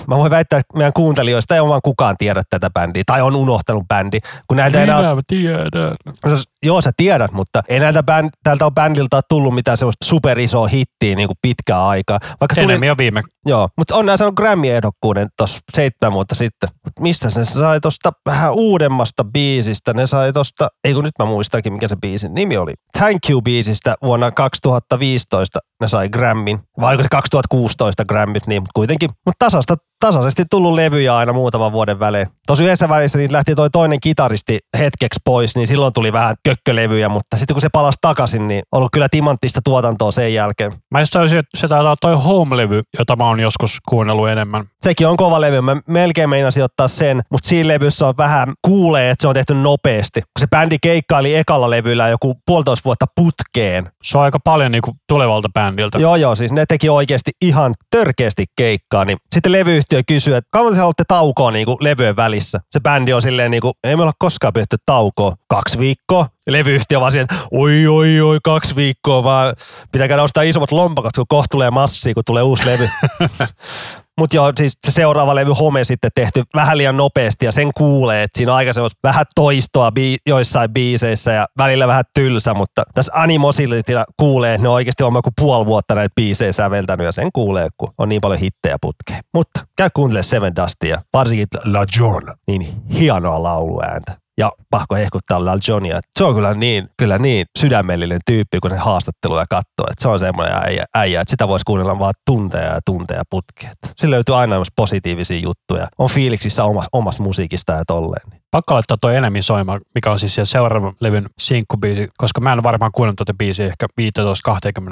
[0.07, 3.85] mä voin väittää että meidän kuuntelijoista, ei oman kukaan tiedä tätä bändiä, tai on unohtanut
[3.89, 4.19] bändi.
[4.49, 6.39] Kun näiltä ei enää, Minä tiedän.
[6.39, 10.67] No, joo, sä tiedät, mutta ei näiltä bänd, tältä on bändiltä tullut mitään semmoista superisoa
[10.67, 12.19] hittiä niin kuin pitkään aikaa.
[12.41, 13.23] Vaikka tuli, Enemmän jo viime.
[13.47, 16.69] joo, mutta on näin saanut Grammy-ehdokkuuden tuossa seitsemän vuotta sitten.
[16.85, 19.93] Mut mistä se sai tosta vähän uudemmasta biisistä?
[19.93, 22.73] Ne sai tosta, ei kun nyt mä muistakin mikä se biisin nimi oli.
[22.99, 26.59] Thank You-biisistä vuonna 2015 ne sai Grammyn.
[26.81, 29.11] Vai oliko se 2016 Grammyt, niin kuitenkin.
[29.27, 32.27] Mutta tasasta tasaisesti tullut levyjä aina muutaman vuoden välein.
[32.47, 37.09] Tosi yhdessä välissä niin lähti toi toinen kitaristi hetkeksi pois, niin silloin tuli vähän kökkölevyjä,
[37.09, 40.73] mutta sitten kun se palasi takaisin, niin ollut kyllä timanttista tuotantoa sen jälkeen.
[40.91, 44.65] Mä just sanoisin, että se taitaa toi Home-levy, jota mä oon joskus kuunnellut enemmän.
[44.83, 45.61] Sekin on kova levy.
[45.61, 49.55] Mä melkein meinasin ottaa sen, mutta siinä levyssä on vähän kuulee, että se on tehty
[49.55, 50.21] nopeasti.
[50.21, 53.91] Kun se bändi keikkaili ekalla levyllä joku puolitoista vuotta putkeen.
[54.03, 55.99] Se on aika paljon niinku tulevalta bändiltä.
[55.99, 59.05] Joo, joo, siis ne teki oikeasti ihan törkeästi keikkaa.
[59.05, 59.53] Niin sitten
[59.85, 62.61] levyyhtiö kysyy, että kauan te haluatte taukoa niin kuin levyjen välissä?
[62.71, 65.37] Se bändi on silleen, niin kuin, ei me olla koskaan pidetty taukoa.
[65.49, 66.29] Kaksi viikkoa.
[66.47, 69.55] Levyyhtiö vaan siihen, oi, oi, oi, kaksi viikkoa, vaan
[69.93, 72.89] pitää käydä ostaa isommat lompakot, kun kohta tulee massia, kun tulee uusi levy.
[74.19, 78.23] Mutta joo, siis se seuraava levy Home sitten tehty vähän liian nopeasti ja sen kuulee,
[78.23, 78.71] että siinä on aika
[79.03, 84.69] vähän toistoa bii- joissain biiseissä ja välillä vähän tylsä, mutta tässä Animosilityllä kuulee, että ne
[84.69, 88.21] on oikeasti on joku puoli vuotta näitä biisejä säveltänyt ja sen kuulee, kun on niin
[88.21, 89.21] paljon hittejä putkeen.
[89.35, 92.23] Mutta käy kuuntelemaan Seven Dustia, varsinkin La John.
[92.47, 94.24] niin hienoa lauluääntä.
[94.39, 96.01] Ja pakko hehkuttaa Lal Johnia.
[96.19, 99.87] Se on kyllä niin, kyllä niin sydämellinen tyyppi, kun ne haastatteluja katsoo.
[99.91, 103.73] Että se on semmoinen äijä, äijä, että sitä voisi kuunnella vaan tunteja ja tunteja putkeen.
[103.97, 105.89] Sillä löytyy aina myös positiivisia juttuja.
[105.99, 108.41] On fiiliksissä omasta, omasta musiikista ja tolleen.
[108.55, 112.63] Pakko laittaa toi enemmän soimaan, mikä on siis siellä seuraavan levyn sinkkubiisi, koska mä en
[112.63, 113.87] varmaan kuunnellut tuota biisiä ehkä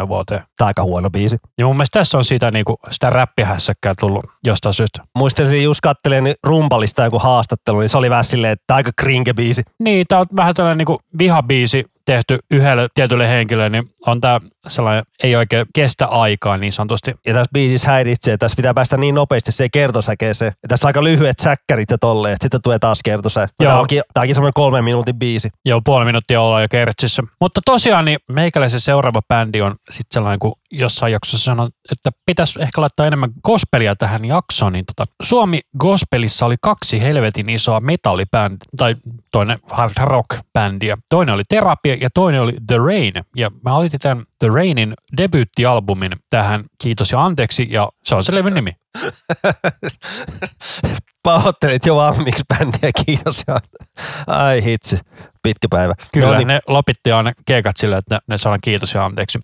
[0.04, 0.42] 15-20 vuoteen.
[0.56, 1.36] Tämä aika huono biisi.
[1.58, 5.02] Ja mun mielestä tässä on siitä niinku sitä räppihässäkkää tullut jostain syystä.
[5.18, 9.62] Muistelin just kattelin rumpalista joku haastattelu, niin se oli vähän silleen, että aika krinke biisi.
[9.78, 15.04] Niin, tää on vähän tällainen niinku vihabiisi tehty yhdelle tietylle henkilölle, niin on tää sellainen,
[15.22, 17.14] ei oikein kestä aikaa niin sanotusti.
[17.26, 20.52] Ja tässä biisissä häiritsee, tässä pitää päästä niin nopeasti se kertosäkeeseen.
[20.62, 23.48] Ja tässä aika lyhyet säkkärit ja tolleen, että sitten tulee taas kertosä.
[23.56, 25.48] Tämä onkin, tää onkin semmoinen kolmen minuutin biisi.
[25.64, 27.22] Joo, puoli minuuttia ollaan jo kertsissä.
[27.40, 32.62] Mutta tosiaan niin meikäläisen seuraava bändi on sitten sellainen, kun jossain jaksossa sanon, että pitäisi
[32.62, 34.72] ehkä laittaa enemmän gospelia tähän jaksoon.
[34.72, 38.94] Niin tota, Suomi Gospelissa oli kaksi helvetin isoa metallibändiä, tai
[39.32, 40.96] toinen hard rock-bändiä.
[41.08, 43.14] Toinen oli Terapia ja toinen oli The Rain.
[43.36, 48.34] Ja mä valitin tämän The Rainin debyyttialbumin tähän Kiitos ja anteeksi, ja se on se
[48.34, 48.72] levyn nimi.
[51.22, 53.44] Pahoittelit jo valmiiksi bändiä, kiitos.
[53.46, 53.60] Ja...
[54.26, 54.98] Ai hitsi,
[55.42, 55.94] pitkä päivä.
[56.12, 56.38] Kyllä, No niin.
[56.38, 59.38] niin, ne lopitti aina keikat sillä, että ne, ne saadaan kiitos ja anteeksi.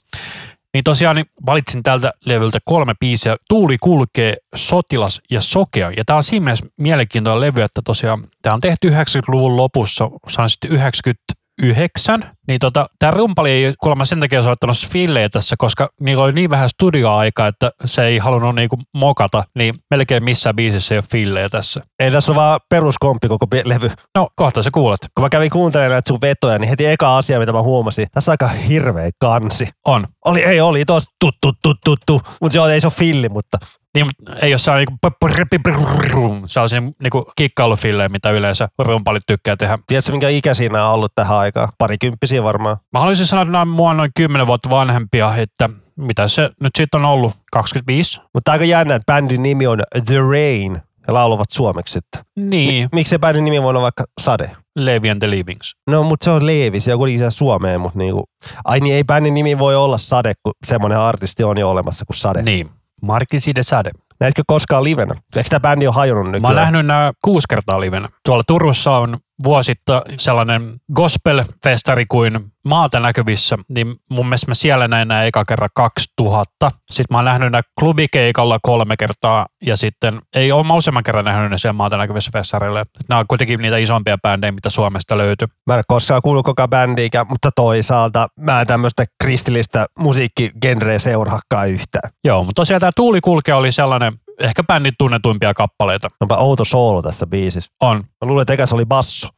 [0.74, 3.36] Niin tosiaan niin valitsin tältä levyltä kolme biisiä.
[3.48, 5.90] Tuuli kulkee, Sotilas ja Sokea.
[5.96, 10.58] Ja tämä on siinä mielessä mielenkiintoinen levy, että tosiaan tämä on tehty 90-luvun lopussa, sanoisin
[10.70, 11.22] 90
[11.58, 16.32] 2009, niin tota, tämä rumpali ei kuulemma sen takia soittanut fillejä tässä, koska niillä oli
[16.32, 21.04] niin vähän studioaikaa, että se ei halunnut niinku mokata, niin melkein missään biisissä ei ole
[21.10, 21.80] fillejä tässä.
[21.98, 23.90] Ei tässä ole vaan peruskomppi koko levy.
[24.14, 25.00] No, kohta sä kuulet.
[25.14, 28.30] Kun mä kävin kuuntelemaan näitä sun vetoja, niin heti eka asia, mitä mä huomasin, tässä
[28.30, 29.68] on aika hirveä kansi.
[29.86, 30.06] On.
[30.24, 32.92] Oli, ei oli tos tut tut tut tut tut, mutta se on, ei se ole
[32.92, 33.58] filli, mutta
[33.94, 34.06] Niin,
[34.42, 39.78] ei ole sellainen niinku sellaisia niinku kikkailufillejä, mitä yleensä rumpalit tykkää tehdä.
[39.86, 41.68] tiedätkö minkä ikä siinä on ollut tähän aikaan?
[41.78, 42.76] Parikymppisiä varmaan.
[42.92, 47.00] Mä haluaisin sanoa, että nämä on noin 10 vuotta vanhempia, että mitä se nyt sitten
[47.00, 48.20] on ollut, 25?
[48.34, 52.24] Mutta aika jännä, että bändin nimi on The Rain ja laulavat suomeksi sitten.
[52.36, 54.50] Niin, Miksi se bändin nimi voi olla vaikka Sade?
[54.76, 55.74] Levi and the Livings.
[55.90, 58.24] No, mutta se on Leevi, se on kuitenkin siellä Suomeen, mutta niinku,
[58.64, 62.16] ai niin ei bändin nimi voi olla Sade, kun semmoinen artisti on jo olemassa kuin
[62.16, 62.42] Sade.
[62.42, 62.70] Niin.
[63.02, 63.90] Markin Side Sade.
[64.20, 65.14] Näitkö koskaan livenä?
[65.36, 66.42] Eikö tämä bändi ole hajonnut nykyään?
[66.42, 68.08] Mä oon nähnyt nämä kuusi kertaa livenä.
[68.24, 75.08] Tuolla Turussa on vuositta sellainen gospel-festari kuin maata näkyvissä, niin mun mielestä mä siellä näin
[75.08, 76.70] nämä eka kerran 2000.
[76.90, 81.24] Sitten mä oon nähnyt nämä klubikeikalla kolme kertaa ja sitten ei ole mä useamman kerran
[81.24, 82.84] nähnyt ne siellä maata näkyvissä festareilla.
[83.08, 85.48] Nämä on kuitenkin niitä isompia bändejä, mitä Suomesta löytyy.
[85.66, 92.10] Mä en koskaan kuullut koko bändiä, mutta toisaalta mä en tämmöistä kristillistä musiikkigenreä seuraakaan yhtään.
[92.24, 93.20] Joo, mutta tosiaan tämä Tuuli
[93.54, 96.10] oli sellainen ehkä bändin tunnetuimpia kappaleita.
[96.20, 97.72] Onpa outo soolo tässä biisissä.
[97.80, 97.96] On.
[97.96, 99.28] Mä luulen, että se oli basso.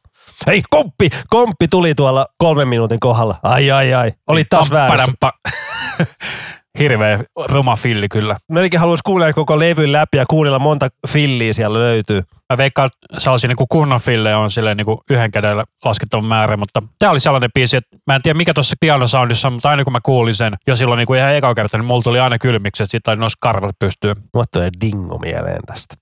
[0.47, 1.09] Hei, komppi!
[1.29, 3.39] Komppi tuli tuolla kolmen minuutin kohdalla.
[3.43, 4.11] Ai, ai, ai.
[4.27, 5.11] Oli taas väärässä.
[6.79, 8.37] Hirveä ruma filli kyllä.
[8.51, 12.21] Melkein haluaisi kuunnella koko levyn läpi ja kuunnella monta filliä siellä löytyy.
[12.49, 16.83] Mä veikkaan, että sellaisia niin kunnon fillejä on silleen niin yhden kädellä laskettava määrä, mutta
[16.99, 19.93] tämä oli sellainen biisi, että mä en tiedä mikä tuossa pianosoundissa on, mutta aina kun
[19.93, 22.83] mä kuulin sen jo silloin niin kuin ihan eka kerta, niin mulla tuli aina kylmiksi,
[22.83, 24.15] että siitä nousi karvat pystyyn.
[24.33, 25.95] Mulla tulee dingo mieleen tästä.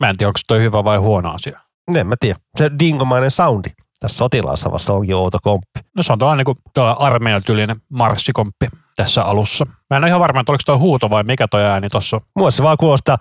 [0.00, 1.60] Mä en tiedä, onko toi hyvä vai huono asia.
[1.96, 2.38] En mä tiedä.
[2.56, 3.68] Se dingomainen soundi.
[4.00, 5.80] Tässä sotilaassa vasta onkin outo komppi.
[5.96, 9.66] No se on tällainen niin kuin, armeijatyylinen marssikomppi tässä alussa.
[9.90, 12.16] Mä en ole ihan varma, että oliko toi huuto vai mikä toi ääni tossa.
[12.16, 12.22] on.
[12.36, 13.18] Mua se vaan kuulostaa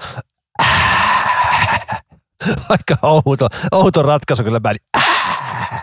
[2.70, 4.80] aika outo, outo ratkaisu kyllä bändi.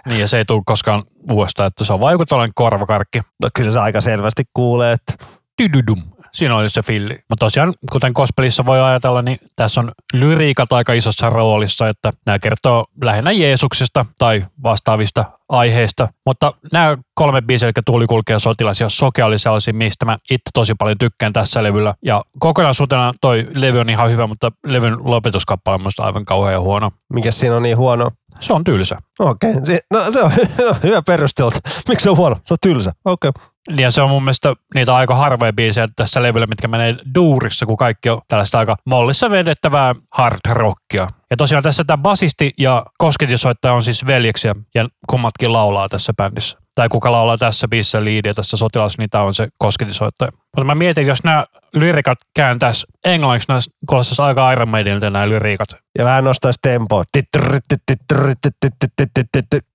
[0.07, 3.21] Niin ja se ei tule koskaan uudestaan, että se on tällainen korvakarkki.
[3.43, 5.27] No kyllä se aika selvästi kuulee, että
[5.63, 6.03] Dydydum.
[6.33, 7.19] Siinä oli se filli.
[7.31, 12.39] Mutta tosiaan, kuten gospelissa voi ajatella, niin tässä on lyriikat aika isossa roolissa, että nämä
[12.39, 16.09] kertoo lähinnä Jeesuksesta tai vastaavista aiheista.
[16.27, 20.51] Mutta nämä kolme biisiä, eli Tuuli kulkee sotilas ja Soke oli sellaisia, mistä mä itse
[20.55, 21.95] tosi paljon tykkään tässä levyllä.
[22.05, 26.91] Ja kokonaisuutena toi levy on ihan hyvä, mutta levyn lopetuskappale on aivan kauhean huono.
[27.13, 28.11] mikä siinä on niin huono.
[28.41, 28.97] Se on tylsä.
[29.19, 29.79] Okei, okay.
[29.91, 30.31] no se on
[30.67, 31.51] no, hyvä perustelu.
[31.89, 32.37] Miksi se on huono?
[32.45, 32.93] Se on tylsä.
[33.05, 33.29] Okei.
[33.29, 33.43] Okay.
[33.77, 37.77] Ja se on mun mielestä niitä aika harvoja biisejä tässä levyllä, mitkä menee duurissa, kun
[37.77, 41.09] kaikki on tällaista aika mollissa vedettävää hard rockia.
[41.31, 46.60] Ja tosiaan tässä tämä basisti ja kosketisoittaja on siis veljeksiä ja kummatkin laulaa tässä bändissä.
[46.75, 50.33] Tai kuka laulaa tässä biisissä liidiä tässä sotilas, niin tämä on se kosketisoittaja.
[50.33, 55.69] Mutta mä mietin, jos nämä lyrikat kääntäisi englanniksi, nämä kuulostaisi aika Iron Maidenilta nämä lyrikat.
[55.99, 57.05] Ja vähän nostaisi tempoa.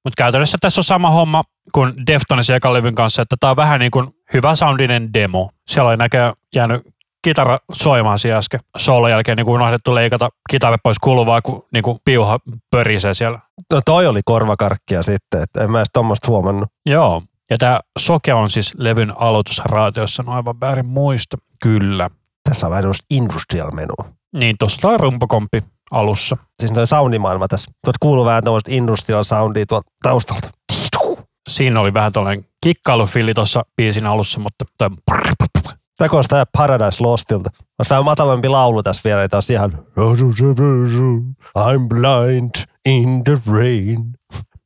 [0.03, 3.79] Mutta käytännössä tässä on sama homma kuin Deftonesin ekan levyn kanssa, että tämä on vähän
[3.79, 5.49] niin kuin hyvä soundinen demo.
[5.67, 6.81] Siellä oli näköjään jäänyt
[7.25, 8.59] kitara soimaan siinä äsken.
[8.77, 12.39] Soolon jälkeen niin kuin unohdettu leikata kitara pois kuluvaa, kun niin kuin piuha
[12.71, 13.39] pörisee siellä.
[13.73, 16.69] No toi oli korvakarkkia sitten, että en mä edes tommoista huomannut.
[16.85, 17.21] Joo.
[17.49, 21.38] Ja tämä Soke on siis levyn aloitusraatiossa, no aivan väärin muista.
[21.63, 22.09] Kyllä.
[22.49, 24.13] Tässä on vähän industrial menua.
[24.33, 25.59] Niin, tuossa on rumpokompi
[25.91, 26.38] alussa.
[26.59, 27.71] Siis toi soundimaailma tässä.
[27.85, 30.49] Tuot kuuluu vähän tämmöistä industrial soundia tuolta taustalta.
[31.49, 34.91] Siinä oli vähän tällainen kikkailufilli tuossa biisin alussa, mutta
[35.97, 37.49] Tämä kuulostaa Paradise Lostilta.
[37.79, 39.71] Olisi vähän matalampi laulu tässä vielä, niin taas ihan
[41.58, 42.51] I'm blind
[42.86, 44.05] in the rain.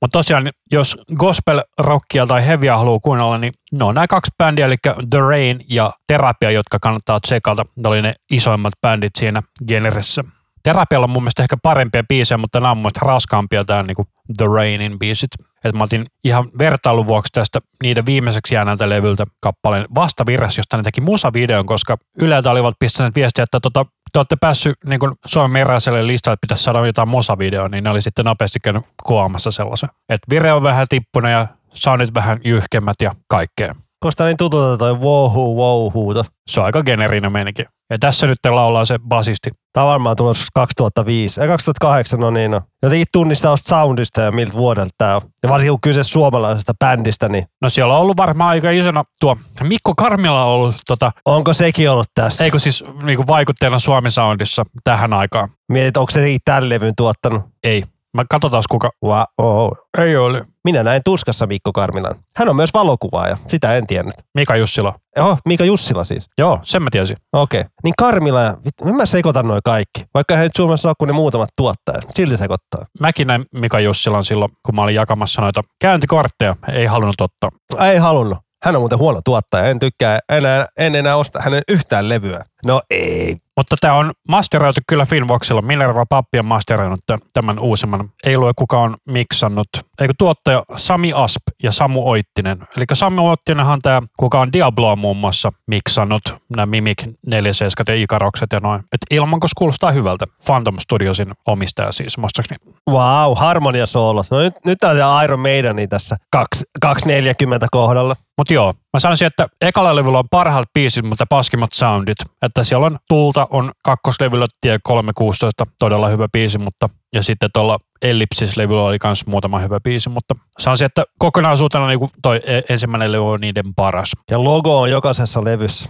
[0.01, 4.75] Mutta tosiaan, jos gospel-rockia tai heavyä haluaa kuunnella, niin ne on nämä kaksi bändiä, eli
[5.09, 7.65] The Rain ja Terapia, jotka kannattaa tsekata.
[7.75, 10.23] Ne oli ne isoimmat bändit siinä genressä.
[10.63, 14.05] Terapialla on mun mielestä ehkä parempia biisejä, mutta nämä on mun mielestä raskaampia tää niinku
[14.37, 15.29] The Rainin biisit.
[15.63, 20.83] Et mä otin ihan vertailun vuoksi tästä niiden viimeiseksi jääneeltä levyltä kappaleen vastavirras, josta ne
[20.83, 25.51] teki musavideon, koska Yleltä olivat pistäneet viestiä, että tota, te olette päässyt niin kuin Suomen
[25.51, 29.89] meräiselle listalle, että pitäisi saada jotain musavideoa, niin ne oli sitten nopeasti käynyt kuvaamassa sellaisen.
[30.09, 33.75] Et vire on vähän tippunut ja soundit vähän jyhkemmät ja kaikkea.
[33.99, 36.23] Koska niin tutulta toi wohu wow huuto.
[36.47, 37.65] Se on aika generinen meininki.
[37.89, 39.49] Ja tässä nyt laulaa se basisti.
[39.73, 41.41] Tämä on varmaan tullut 2005.
[41.41, 42.61] Ja 2008, no niin no.
[42.83, 45.21] Jotenkin tunnistaa soundista ja miltä vuodelta tämä on.
[45.43, 49.37] Ja varsinkin kun kyse suomalaisesta bändistä, niin No siellä on ollut varmaan aika isona tuo
[49.63, 52.43] Mikko Karmila on ollut tota, onko sekin ollut tässä?
[52.43, 55.49] eikö siis niinku vaikutteena Suomi Soundissa tähän aikaan?
[55.69, 57.41] Mietit, onko se tämän levyn tuottanut?
[57.63, 57.83] Ei.
[58.13, 58.89] Mä katsotaan kuka.
[59.03, 59.23] Wow.
[59.37, 59.71] Oh.
[59.97, 60.45] Ei ole.
[60.63, 62.15] Minä näin tuskassa Mikko Karmilan.
[62.35, 64.15] Hän on myös valokuvaaja, sitä en tiennyt.
[64.35, 64.95] Mika Jussila.
[65.19, 66.29] Oho, Mika Jussila siis.
[66.37, 67.17] Joo, sen mä tiesin.
[67.33, 67.63] Okei.
[67.83, 68.57] Niin Karmila ja,
[68.93, 70.05] mä sekoitan noin kaikki.
[70.13, 72.05] Vaikka hän nyt Suomessa on kuin ne muutamat tuottajat.
[72.15, 72.85] Silti sekoittaa.
[72.99, 76.55] Mäkin näin Mika Jussilan silloin, kun mä olin jakamassa noita käyntikortteja.
[76.73, 77.49] Ei halunnut ottaa.
[77.87, 78.37] Ei halunnut.
[78.63, 79.65] Hän on muuten huono tuottaja.
[79.65, 82.45] En tykkää enää, en enää osta hänen yhtään levyä.
[82.65, 83.37] No ei.
[83.57, 85.61] Mutta tämä on masteroitu kyllä Finvoxilla.
[85.61, 86.99] Minerva Pappi on masteroinut
[87.33, 88.09] tämän- uusimman.
[88.23, 89.67] Ei lue kuka on miksannut.
[90.01, 92.57] Eikö tuottaja Sami Asp ja Samu Oittinen.
[92.77, 96.21] Eli Sami Oittinenhan tämä, kuka on Diabloa muun muassa miksannut.
[96.49, 98.79] Nämä Mimic 47 ja Ikarokset ja noin.
[98.79, 100.25] Et ilmankos kuulostaa hyvältä.
[100.45, 102.59] Phantom Studiosin omistaja siis, muistaakseni.
[102.91, 104.27] Wow, harmoniasoolot.
[104.31, 108.15] No nyt, nyt on Iron Maideni tässä 2, 240 kohdalla.
[108.37, 112.17] Mutta joo, mä sanoisin, että ekalla levyllä on parhaat biisit, mutta paskimmat soundit.
[112.41, 117.79] Että siellä on Tuulta on kakkoslevyllä tie 316, todella hyvä biisi, mutta ja sitten tuolla
[118.01, 123.31] Ellipsis-levyllä oli myös muutama hyvä biisi, mutta sanoisin, että kokonaisuutena niin toi e- ensimmäinen levy
[123.31, 124.11] on niiden paras.
[124.31, 125.89] Ja logo on jokaisessa levyssä.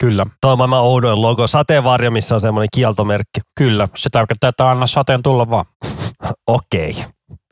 [0.00, 1.46] Kyllä, Tuo on maailman oudoin logo.
[1.46, 3.40] Sateenvarjo, missä on semmoinen kieltomerkki.
[3.58, 3.88] kyllä.
[3.96, 5.64] Se tarkoittaa, että anna sateen tulla vaan.
[6.46, 7.04] Okei.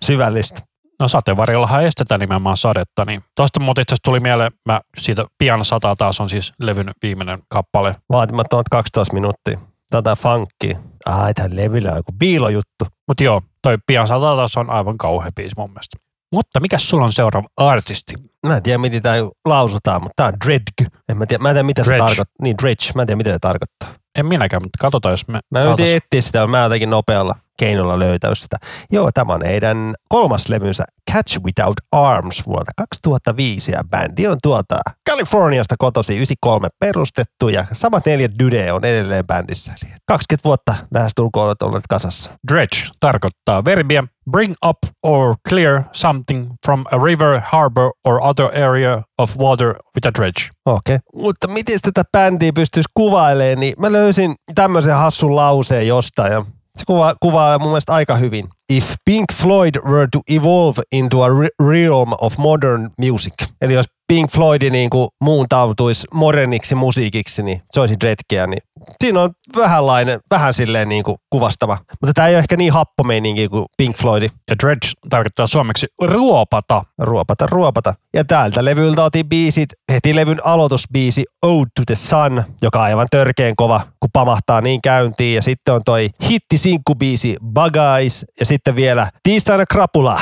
[0.05, 0.70] Syvällistä.
[1.01, 5.97] No sateenvarjollahan estetään nimenomaan sadetta, niin tuosta muuten itse tuli mieleen, mä siitä pian sataa
[5.97, 7.97] taas on siis levyn viimeinen kappale.
[8.13, 9.59] Vaatimattomat 12 minuuttia.
[9.91, 10.79] Tätä funkia.
[11.07, 12.87] Ai, tämä levyllä on joku biilojuttu.
[13.09, 15.97] Mutta joo, toi pian sataa taas on aivan kauhea biisi mun mielestä.
[16.33, 18.15] Mutta mikä sulla on seuraava artisti?
[18.47, 20.95] Mä en tiedä, miten tämä lausutaan, mutta tämä on Dredg.
[21.09, 21.99] En mä tiedä, mä en tiedä mitä Dredge.
[21.99, 22.43] se tarkoittaa.
[22.43, 22.93] Niin, Dredge.
[22.95, 23.95] Mä en tiedä, mitä se tarkoittaa.
[24.19, 25.41] En minäkään, mutta katsotaan, jos me...
[25.51, 28.57] Mä yritin etsiä sitä, mä jotenkin nopealla keinolla löytää sitä.
[28.93, 34.81] Joo, tämä on heidän kolmas levynsä Catch Without Arms vuodelta 2005 ja bändi on tuota
[35.11, 39.73] Kaliforniasta kotosi 93 perustettu ja samat neljä Dyde on edelleen bändissä.
[39.83, 42.31] Eli 20 vuotta lähestulkoon olet olleet kasassa.
[42.53, 49.03] Dredge tarkoittaa verbiä bring up or clear something from a river, harbor or other area
[49.19, 50.51] of water with a dredge.
[50.67, 50.95] Okei.
[50.95, 51.23] Okay.
[51.23, 56.45] Mutta miten tätä bändiä pystyisi kuvailemaan, niin mä löysin tämmöisen hassun lauseen jostain ja
[56.81, 58.49] se kuva, kuvaa mun mielestä aika hyvin.
[58.73, 63.35] If Pink Floyd were to evolve into a re- realm of modern music.
[63.61, 68.47] Eli jos Pink Floyd niin kuin muuntautuisi moderniksi musiikiksi, niin se olisi Dredgeä.
[68.47, 68.63] Niin
[69.01, 71.79] siinä on vähänlainen, vähän silleen niin kuin kuvastava.
[72.01, 74.23] Mutta tämä ei ole ehkä niin happomeininki kuin Pink Floyd.
[74.23, 76.85] Ja dredge tarkoittaa suomeksi ruopata.
[76.99, 77.95] Ruopata, ruopata.
[78.15, 83.07] Ja täältä levyltä otin biisit, heti levyn aloitusbiisi Ode to the Sun, joka on aivan
[83.11, 85.35] törkeen kova, kun pamahtaa niin käyntiin.
[85.35, 90.21] Ja sitten on toi hitti sinkkubiisi Bagais ja sitten vielä tiistaina krapula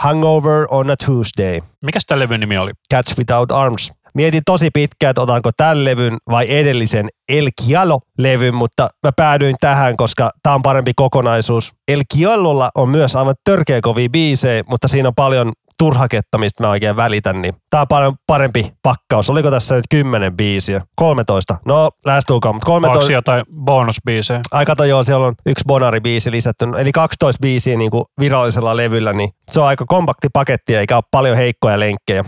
[0.00, 1.60] Hangover on a Tuesday.
[1.82, 2.70] Mikäs tämä levyn nimi oli?
[2.94, 3.92] Catch Without Arms.
[4.14, 9.96] Mietin tosi pitkään, että otanko tämän levyn vai edellisen El Giallo-levyn, mutta mä päädyin tähän,
[9.96, 11.72] koska tämä on parempi kokonaisuus.
[11.88, 16.70] El Giallolla on myös aivan törkeä kovia biisejä, mutta siinä on paljon turhaketta, mistä mä
[16.70, 19.30] oikein välitän, niin tää on paljon parempi pakkaus.
[19.30, 20.80] Oliko tässä nyt 10 biisiä?
[20.96, 21.56] 13.
[21.66, 23.06] No, lähestulkoon, mutta Onko 13.
[23.06, 24.40] siellä jotain bonusbiisejä?
[24.52, 29.12] Ai kato joo, siellä on yksi Bonari-biisi lisätty, eli 12 biisiä niin kuin virallisella levyllä,
[29.12, 32.24] niin se on aika kompakti paketti eikä ole paljon heikkoja lenkkejä.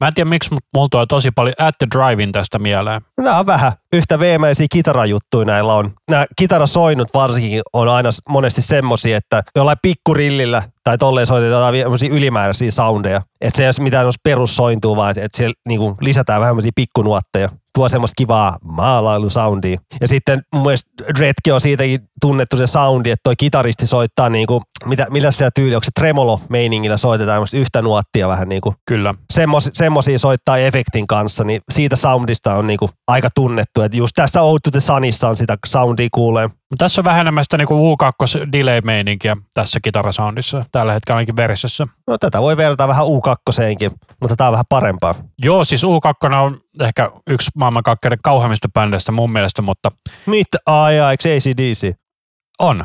[0.00, 3.02] Mä en tiedä miksi, mutta mulla tosi paljon At the Drive-in tästä mieleen.
[3.38, 5.92] On vähän yhtä veemäisiä kitarajuttuja näillä on.
[6.10, 12.70] Nämä kitarasoinnut varsinkin on aina monesti semmosia, että jollain pikkurillillä tai tolleen soitetaan semmoisia ylimääräisiä
[12.70, 13.22] soundeja.
[13.40, 17.48] Että se ei ole mitään perussointua, vaan että, että siellä niinku lisätään vähän pikkunuotteja.
[17.74, 19.78] Tuo semmoista kivaa maalailusoundia.
[20.00, 24.62] Ja sitten mun mielestä Dredge on siitäkin tunnettu se soundi, että toi kitaristi soittaa niinku,
[24.84, 29.14] mitä, millä sitä tyyli, onko se tremolo-meiningillä soitetaan yhtä nuottia vähän niinku Kyllä.
[29.32, 33.75] semmos, semmosia soittaa efektin kanssa, niin siitä soundista on niinku aika tunnettu.
[33.84, 36.50] Että just tässä Out to the Sunissa on sitä soundia kuulee.
[36.78, 41.86] Tässä on vähän enemmän sitä niinku U2 delay-meininkiä tässä kitarasoundissa, tällä hetkellä ainakin verisessä.
[42.06, 45.14] No tätä voi verrata vähän U2-seenkin, mutta tää on vähän parempaa.
[45.38, 49.90] Joo, siis U2 on ehkä yksi maailmankaikkeuden kauheimmista bändeistä mun mielestä, mutta
[50.26, 50.58] Mitä?
[50.66, 51.94] Ai, ai, eikö ACDC?
[52.58, 52.84] on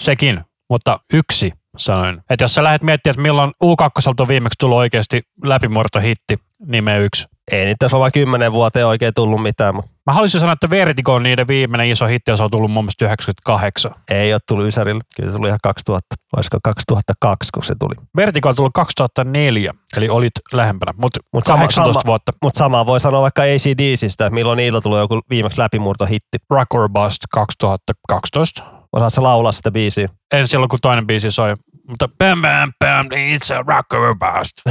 [0.00, 2.22] sekin, mutta yksi sanoin.
[2.30, 7.26] Että jos sä lähdet miettimään, että milloin U2 on viimeksi tullut oikeasti läpimurtohitti, nimeä yksi.
[7.52, 10.70] Ei niitä tässä on vain kymmenen vuoteen oikein tullut mitään, mutta Mä haluaisin sanoa, että
[10.70, 13.94] Vertigo on niiden viimeinen iso hitti, ja se on tullut mun mielestä 98.
[14.10, 15.02] ei ole tullut Ysärille.
[15.16, 17.94] Kyllä se tuli ihan 2000, olisiko 2002, kun se tuli.
[18.16, 22.32] Vertigo on tullut 2004, eli olit lähempänä, mutta Mut Mut sama- 18 sama- vuotta.
[22.42, 26.38] Mutta samaa voi sanoa vaikka ACDCistä, että milloin niillä tuli joku viimeksi läpimurtohitti.
[26.50, 28.73] Rock or Bust 2012.
[28.94, 30.08] Osaatko laulaa sitä biisiä?
[30.34, 31.54] En silloin, kun toinen biisi soi,
[31.88, 34.52] mutta bam bam bam, it's a rock or bust.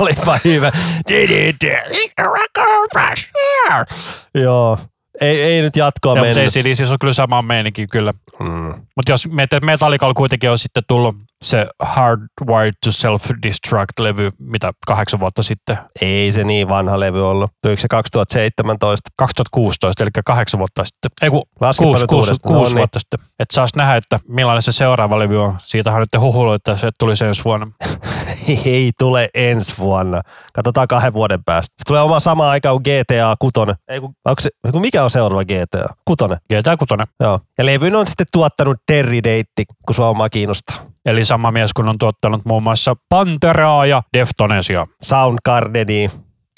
[0.00, 0.72] Olipa hyvä.
[1.10, 3.28] It's a rock or bust.
[3.68, 3.86] Yeah.
[4.34, 4.78] Joo.
[5.20, 6.56] Ei, ei nyt jatkoa Ja, mutta mennyt.
[6.56, 8.12] ACDC on kyllä sama meininki kyllä.
[8.40, 8.74] Mm.
[8.96, 9.28] Mutta jos
[9.62, 16.44] Metallicalla kuitenkin on sitten tullut se Hardwired to Self-Destruct-levy, mitä kahdeksan vuotta sitten, Ei se
[16.44, 17.50] niin vanha levy ollut.
[17.62, 19.10] Tuliko se 2017?
[19.16, 21.10] 2016, eli kahdeksan vuotta sitten.
[21.22, 21.42] Ei kun
[21.78, 22.76] kuusi, kuusi, kuusi No niin.
[22.76, 23.20] vuotta sitten.
[23.38, 25.58] Että saas nähdä, että millainen se seuraava levy on.
[25.62, 27.66] Siitähän nyt huhuilu, että se tuli ensi vuonna.
[28.64, 30.20] Ei tule ensi vuonna.
[30.52, 31.74] Katsotaan kahden vuoden päästä.
[31.78, 33.54] Se tulee oma sama aika kuin GTA 6.
[33.88, 35.94] Ei kun, onko se, kun mikä on seuraava GTA?
[36.04, 36.16] 6.
[36.54, 36.94] GTA 6.
[37.20, 37.40] Joo.
[37.58, 40.76] Ja levyn on sitten tuottanut Terry Deitti, kun sua omaa kiinnostaa.
[41.06, 44.86] Eli sama mies, kun on tuottanut muun muassa Panteraa ja Deftonesia.
[45.02, 46.10] Soundgardenia.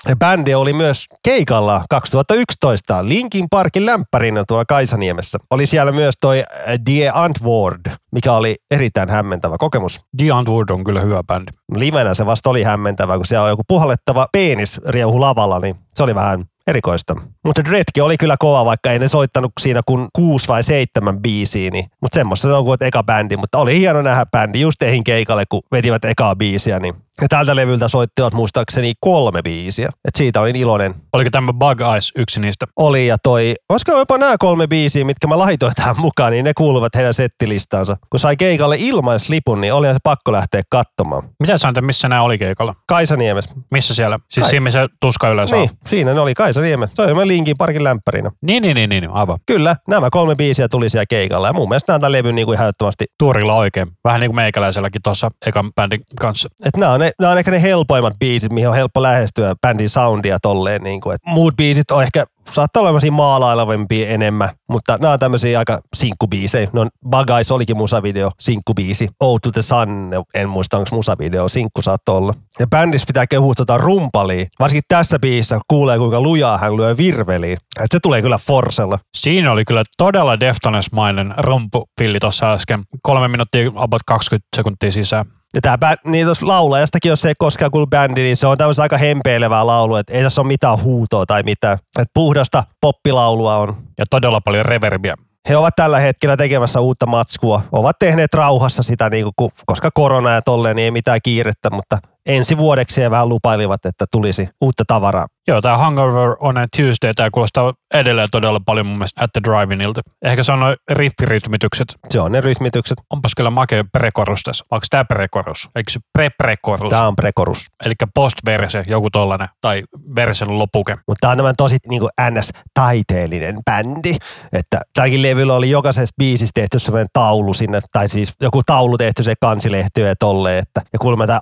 [0.09, 5.39] Ja bändi oli myös keikalla 2011 Linkin Parkin lämpärinä tuolla Kaisaniemessä.
[5.51, 7.81] Oli siellä myös toi äh, Die Antwoord,
[8.13, 10.05] mikä oli erittäin hämmentävä kokemus.
[10.17, 11.53] The Antwoord on kyllä hyvä bändi.
[11.77, 16.03] Livenä se vasta oli hämmentävä, kun siellä on joku puhallettava penis rieuhu lavalla, niin se
[16.03, 17.17] oli vähän erikoista.
[17.45, 21.71] Mutta Dredki oli kyllä kova, vaikka ei ne soittanut siinä kuin kuusi vai seitsemän biisiä,
[21.71, 25.05] niin, mutta semmoista se on kuin eka bändi, mutta oli hieno nähdä bändi just eihin
[25.05, 29.87] keikalle, kun vetivät ekaa biisiä, niin ja tältä levyltä soittivat muistaakseni kolme biisiä.
[29.87, 30.95] Et siitä olin iloinen.
[31.13, 32.67] Oliko tämä Bug Eyes yksi niistä?
[32.77, 36.53] Oli ja toi, olisiko jopa nämä kolme biisiä, mitkä mä laitoin tähän mukaan, niin ne
[36.57, 37.97] kuuluvat heidän settilistaansa.
[38.11, 41.23] Kun sai keikalle ilmaislipun, niin oli se pakko lähteä katsomaan.
[41.41, 42.75] Mitä sä missä nämä oli keikalla?
[42.89, 43.45] Kaisaniemes.
[43.71, 44.19] Missä siellä?
[44.31, 45.77] Siis Kai- siinä, missä tuska yleensä Niin, on.
[45.87, 46.91] siinä ne oli Kaisaniemes.
[46.95, 48.31] Se oli Linkin parkin lämpärinä.
[48.43, 49.39] Niin, niin, niin, niin, aivan.
[49.47, 52.73] Kyllä, nämä kolme biisiä tuli siellä keikalla ja mun mielestä nämä levyn niin kuin ihan
[53.19, 53.89] Tuurilla oikein.
[54.05, 56.49] Vähän niin kuin meikäläiselläkin tuossa ekan bändin kanssa.
[56.67, 59.91] että nämä on, ne, nämä on ehkä ne helpoimmat biisit, mihin on helppo lähestyä bändin
[59.91, 60.83] soundia tolleen.
[60.83, 65.19] Niin kuin, että muut biisit on ehkä, saattaa olla sellaisia maalailevempia enemmän, mutta nämä on
[65.19, 66.69] tämmöisiä aika sinkkubiisejä.
[66.73, 69.09] No Bagais olikin musavideo, sinkkubiisi.
[69.21, 72.35] Oh to the Sun, en muista onko musavideo, sinkku saattoi olla.
[72.59, 74.47] Ja bändissä pitää kehua tota rumpalia.
[74.59, 77.53] Varsinkin tässä biisissä kuulee kuinka lujaa hän lyö virveliä.
[77.53, 78.99] Et se tulee kyllä forsella.
[79.17, 82.83] Siinä oli kyllä todella Deftones-mainen rumpupilli tuossa äsken.
[83.03, 85.42] Kolme minuuttia, about 20 sekuntia sisään.
[85.55, 88.59] Ja tää bä- niin tuossa laulajastakin, jos se ei koskaan kuulu bändi, niin se on
[88.59, 91.79] tämmöistä aika hempeilevää laulua, että ei tässä ole mitään huutoa tai mitään.
[91.99, 93.77] Et puhdasta poppilaulua on.
[93.99, 95.15] Ja todella paljon reverbiä.
[95.49, 97.63] He ovat tällä hetkellä tekemässä uutta matskua.
[97.73, 101.99] Ovat tehneet rauhassa sitä, niin kuin, koska korona ja tolleen, niin ei mitään kiirettä, mutta
[102.27, 105.27] ensi vuodeksi he vähän lupailivat, että tulisi uutta tavaraa.
[105.49, 109.41] Joo, tämä Hungover on a Tuesday, tämä kuulostaa edelleen todella paljon mun mielestä At the
[109.45, 110.01] Drive-inilta.
[110.25, 111.95] Ehkä se on noin riffirytmitykset.
[112.09, 112.99] Se on ne rytmitykset.
[113.11, 114.65] Onpas kyllä makea prekorus tässä.
[114.71, 115.71] Onko tämä prekorus?
[115.77, 116.91] Eikö se pre-prekorus?
[116.91, 117.67] Tämä on prekorus.
[117.85, 119.49] Eli post-verse, joku tollanen.
[119.61, 119.83] Tai
[120.15, 120.93] versen lopuke.
[120.93, 124.17] Mutta tämä on tämmöinen tosi niin kuin NS-taiteellinen bändi.
[124.53, 129.23] Että tälläkin levyllä oli jokaisessa biisissä tehty semmoinen taulu sinne, tai siis joku taulu tehty
[129.23, 130.59] se kansilehtiö ja tolleen.
[130.59, 131.41] Että, ja kuulemma tämä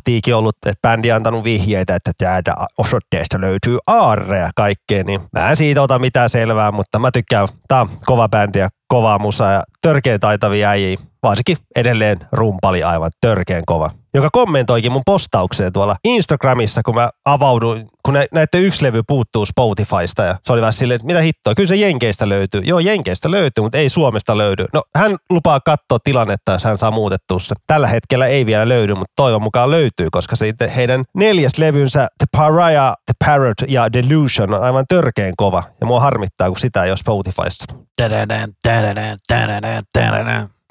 [0.00, 5.04] aarejahtiikin ollut, että bändi antanut vihjeitä, että täältä osoitteesta löytyy aareja ja kaikkea.
[5.04, 8.68] Niin mä en siitä ota mitään selvää, mutta mä tykkään, tää on kova bändi ja
[8.88, 10.98] kovaa musaa ja törkeän taitavia äijiä.
[11.22, 13.90] Varsinkin edelleen rumpali aivan törkeän kova.
[14.14, 19.46] Joka kommentoikin mun postaukseen tuolla Instagramissa, kun mä avauduin, kun nä- näette yksi levy puuttuu
[19.46, 22.60] Spotifysta ja se oli vähän silleen, että mitä hittoa, kyllä se Jenkeistä löytyy.
[22.64, 24.66] Joo, Jenkeistä löytyy, mutta ei Suomesta löydy.
[24.72, 27.54] No hän lupaa katsoa tilannetta, jos hän saa muutettua se.
[27.66, 32.26] Tällä hetkellä ei vielä löydy, mutta toivon mukaan löytyy, koska se heidän neljäs levynsä The
[32.36, 35.62] Pariah, The Parrot ja Delusion on aivan törkeän kova.
[35.80, 37.64] Ja mua harmittaa, kun sitä ei ole Spotifyssa.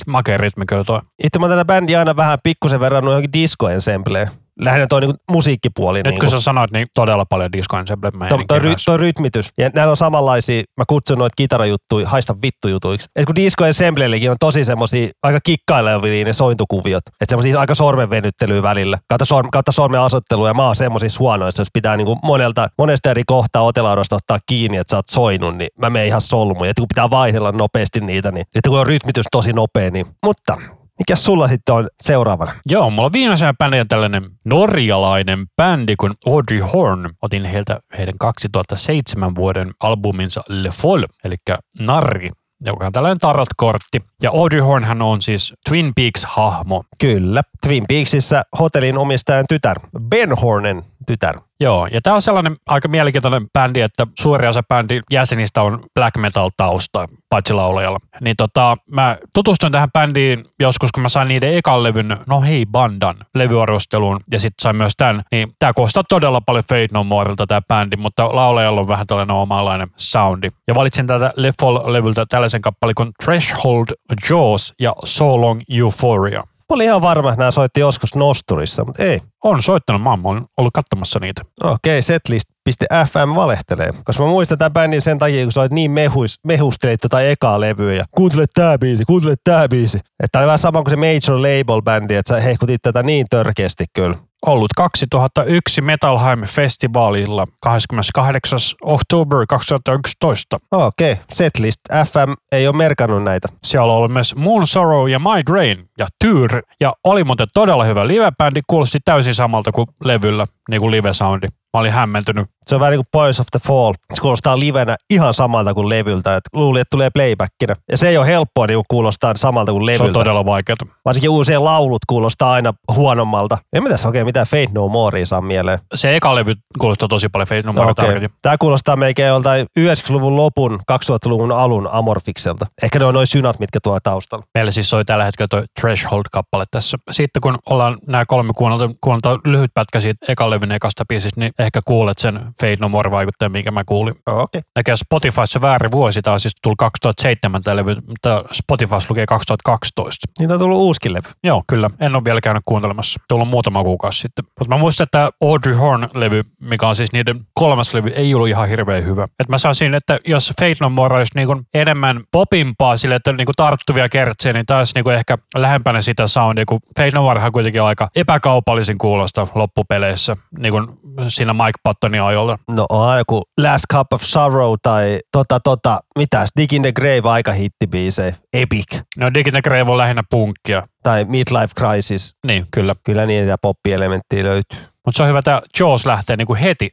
[0.07, 1.01] Makea rytmi kyllä toi.
[1.23, 4.38] Itse mä tätä bändiä aina vähän pikkusen verrannut johonkin disco-ensembleen.
[4.59, 5.99] Lähinnä toi niinku musiikkipuoli.
[5.99, 6.19] Nyt niinku.
[6.19, 9.49] kun sä sanoit, niin todella paljon disco ensemble Toi, toi, ry, toi rytmitys.
[9.57, 13.09] Ja näillä on samanlaisia, mä kutsun noita kitarajuttuja, haista vittujutuiksi.
[13.15, 17.03] Et kun disco ensemblellekin on tosi semmosia aika kikkailevia ne sointukuviot.
[17.07, 18.97] Että semmosia aika sormenvenyttelyä välillä.
[19.09, 23.09] Kautta, sorm, kautta sormen asettelua ja mä oon semmoisissa huonoissa, jos pitää niinku monelta, monesta
[23.09, 26.67] eri kohtaa otelaudosta ottaa kiinni, että sä oot soinut, niin mä menen ihan solmuun.
[26.67, 30.57] Ja kun pitää vaihdella nopeasti niitä, niin että kun on rytmitys tosi nopea, niin mutta
[30.99, 32.55] mikä sulla sitten on seuraavana?
[32.65, 37.09] Joo, mulla on viimeisenä bändinä tällainen norjalainen bändi kuin Audrey Horn.
[37.21, 41.35] Otin heiltä heidän 2007 vuoden albuminsa Le Foll, eli
[41.79, 42.29] Narri,
[42.65, 44.01] joka on tällainen tarot-kortti.
[44.21, 46.83] Ja Audrey Hornhan on siis Twin Peaks-hahmo.
[47.01, 47.41] Kyllä.
[47.67, 51.35] Twin Peaksissä hotellin omistajan tytär, Ben Hornen tytär.
[51.61, 56.17] Joo, ja tämä on sellainen aika mielenkiintoinen bändi, että suuri osa bändin jäsenistä on black
[56.17, 57.99] metal tausta, paitsi laulajalla.
[58.21, 62.65] Niin tota, mä tutustuin tähän bändiin joskus, kun mä sain niiden ekan levyn, no hei
[62.65, 65.23] bandan, levyarvosteluun, ja sitten sain myös tämän.
[65.31, 69.35] Niin tää koostaa todella paljon Fate No Morelta tämä bändi, mutta laulajalla on vähän tällainen
[69.35, 70.47] omanlainen soundi.
[70.67, 73.87] Ja valitsin tätä Le Fall-levyltä tällaisen kappaleen kuin Threshold
[74.29, 76.43] Jaws ja So Long Euphoria.
[76.69, 79.21] Mä olin ihan varma, että nämä soitti joskus Nosturissa, mutta ei.
[79.43, 81.41] On soittanut, mä oon ollut katsomassa niitä.
[81.63, 83.89] Okei, setlist.fm valehtelee.
[84.03, 87.59] Koska mä muistan tämän bändin sen takia, kun sä olet niin mehus, mehustelit tota ekaa
[87.59, 89.99] levyä ja kuuntele tää biisi, kuuntele tää biisi.
[90.23, 93.85] Että oli vähän sama kuin se Major Label bändi, että sä hehkutit tätä niin törkeästi
[93.93, 94.15] kyllä.
[94.45, 98.59] Ollut 2001 Metalheim-festivaalilla 28.
[98.83, 100.59] oktober 2011.
[100.71, 103.47] Okei, setlist FM ei ole merkannut näitä.
[103.63, 106.61] Siellä on ollut myös Moon Sorrow ja Migraine ja Tyr.
[106.81, 111.47] Ja oli muuten todella hyvä live-bändi, kuulosti täysin samalta kuin levyllä, niin kuin live-soundi.
[111.73, 112.47] Mä olin hämmentynyt.
[112.67, 113.93] Se on vähän niin kuin Boys of the Fall.
[114.13, 116.35] Se kuulostaa livenä ihan samalta kuin levyltä.
[116.35, 117.75] Et luulin, että tulee playbackinä.
[117.91, 120.03] Ja se ei ole helppoa niin kuulostaa samalta kuin Se levyltä.
[120.03, 120.75] on todella vaikeaa.
[121.05, 123.57] Varsinkin uusien laulut kuulostaa aina huonommalta.
[123.73, 125.79] En mä tässä oikein mitään Fate No Morea saa mieleen.
[125.95, 128.29] Se eka levy kuulostaa tosi paljon Fate No More tarkoitin.
[128.41, 132.65] Tää kuulostaa melkein joltain 90-luvun lopun, 2000-luvun alun Amorfikselta.
[132.83, 134.45] Ehkä ne on noin synat, mitkä tuo taustalla.
[134.53, 136.97] Meillä siis soi tällä hetkellä toi Threshold-kappale tässä.
[137.11, 141.51] Sitten kun ollaan nämä kolme kuunnelta, kuunnelta lyhyt pätkä siitä ekan levyn ekasta biisistä, niin
[141.59, 144.15] ehkä kuulet sen Fate No More vaikutteen, minkä mä kuulin.
[144.25, 144.43] Okei.
[144.43, 144.61] Okay.
[144.75, 150.27] Näkee Spotifyssa väärin vuosi, tämä on siis tullut 2007 tämä levy, mutta Spotifyssa lukee 2012.
[150.39, 151.29] Niin on tullut uuskin levy.
[151.43, 151.89] Joo, kyllä.
[151.99, 153.19] En ole vielä käynyt kuuntelemassa.
[153.27, 154.45] Tullut muutama kuukausi sitten.
[154.59, 158.69] Mutta mä muistan, että Audrey Horn-levy, mikä on siis niiden kolmas levy, ei ollut ihan
[158.69, 159.27] hirveän hyvä.
[159.39, 163.51] Et mä saisin, että jos Fate No More olisi niinku enemmän popimpaa sille, että niinku
[163.55, 165.37] tarttuvia kertsiä, niin taas niinku ehkä
[165.79, 170.87] lähempänä sitä soundia, kun Fate No Morehan kuitenkin aika epäkaupallisen kuulosta loppupeleissä, niin kuin
[171.27, 172.59] siinä Mike Pattonin ajolla.
[172.71, 177.21] No on joku Last Cup of Sorrow tai tota tota, mitäs, Dig in the Grave
[177.23, 178.35] aika hittibiisejä.
[178.53, 179.01] Epic.
[179.17, 180.87] No Digit Grave on lähinnä punkkia.
[181.03, 182.35] Tai Midlife Crisis.
[182.47, 182.93] Niin, kyllä.
[183.03, 184.79] Kyllä niitä poppielementtiä löytyy.
[185.05, 186.89] Mutta se on hyvä, että Jaws lähtee niinku heti.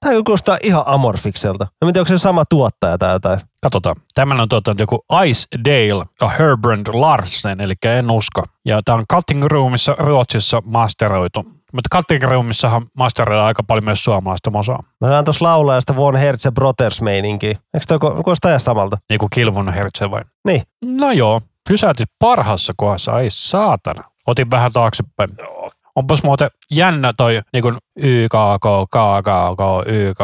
[0.00, 1.66] Tämä kuulostaa ihan amorfikselta.
[1.82, 3.40] En tiedä, onko se sama tuottaja tai jotain.
[3.66, 3.96] Katsotaan.
[4.14, 8.42] Tämän on tuottanut joku Ice Dale ja Herbrand Larsen, eli en usko.
[8.64, 11.44] Ja tämä on Cutting Roomissa Ruotsissa masteroitu.
[11.72, 14.82] Mutta Cutting Roomissahan masteroidaan aika paljon myös suomalaista mosaa.
[15.00, 17.50] Mä näen tuossa laulaa sitä Von Hertz Brothers meininkiä.
[17.50, 18.98] Eikö toi kuulostaa samalta?
[19.10, 20.22] Niin kuin Kilvon Hertze vai?
[20.44, 20.62] Niin.
[20.84, 24.04] No joo, pysäytit parhaassa kohdassa, ai saatana.
[24.26, 25.30] Otin vähän taaksepäin.
[25.96, 30.18] Onpas muuten jännä toi niin kuin YKK, KKK, YKK,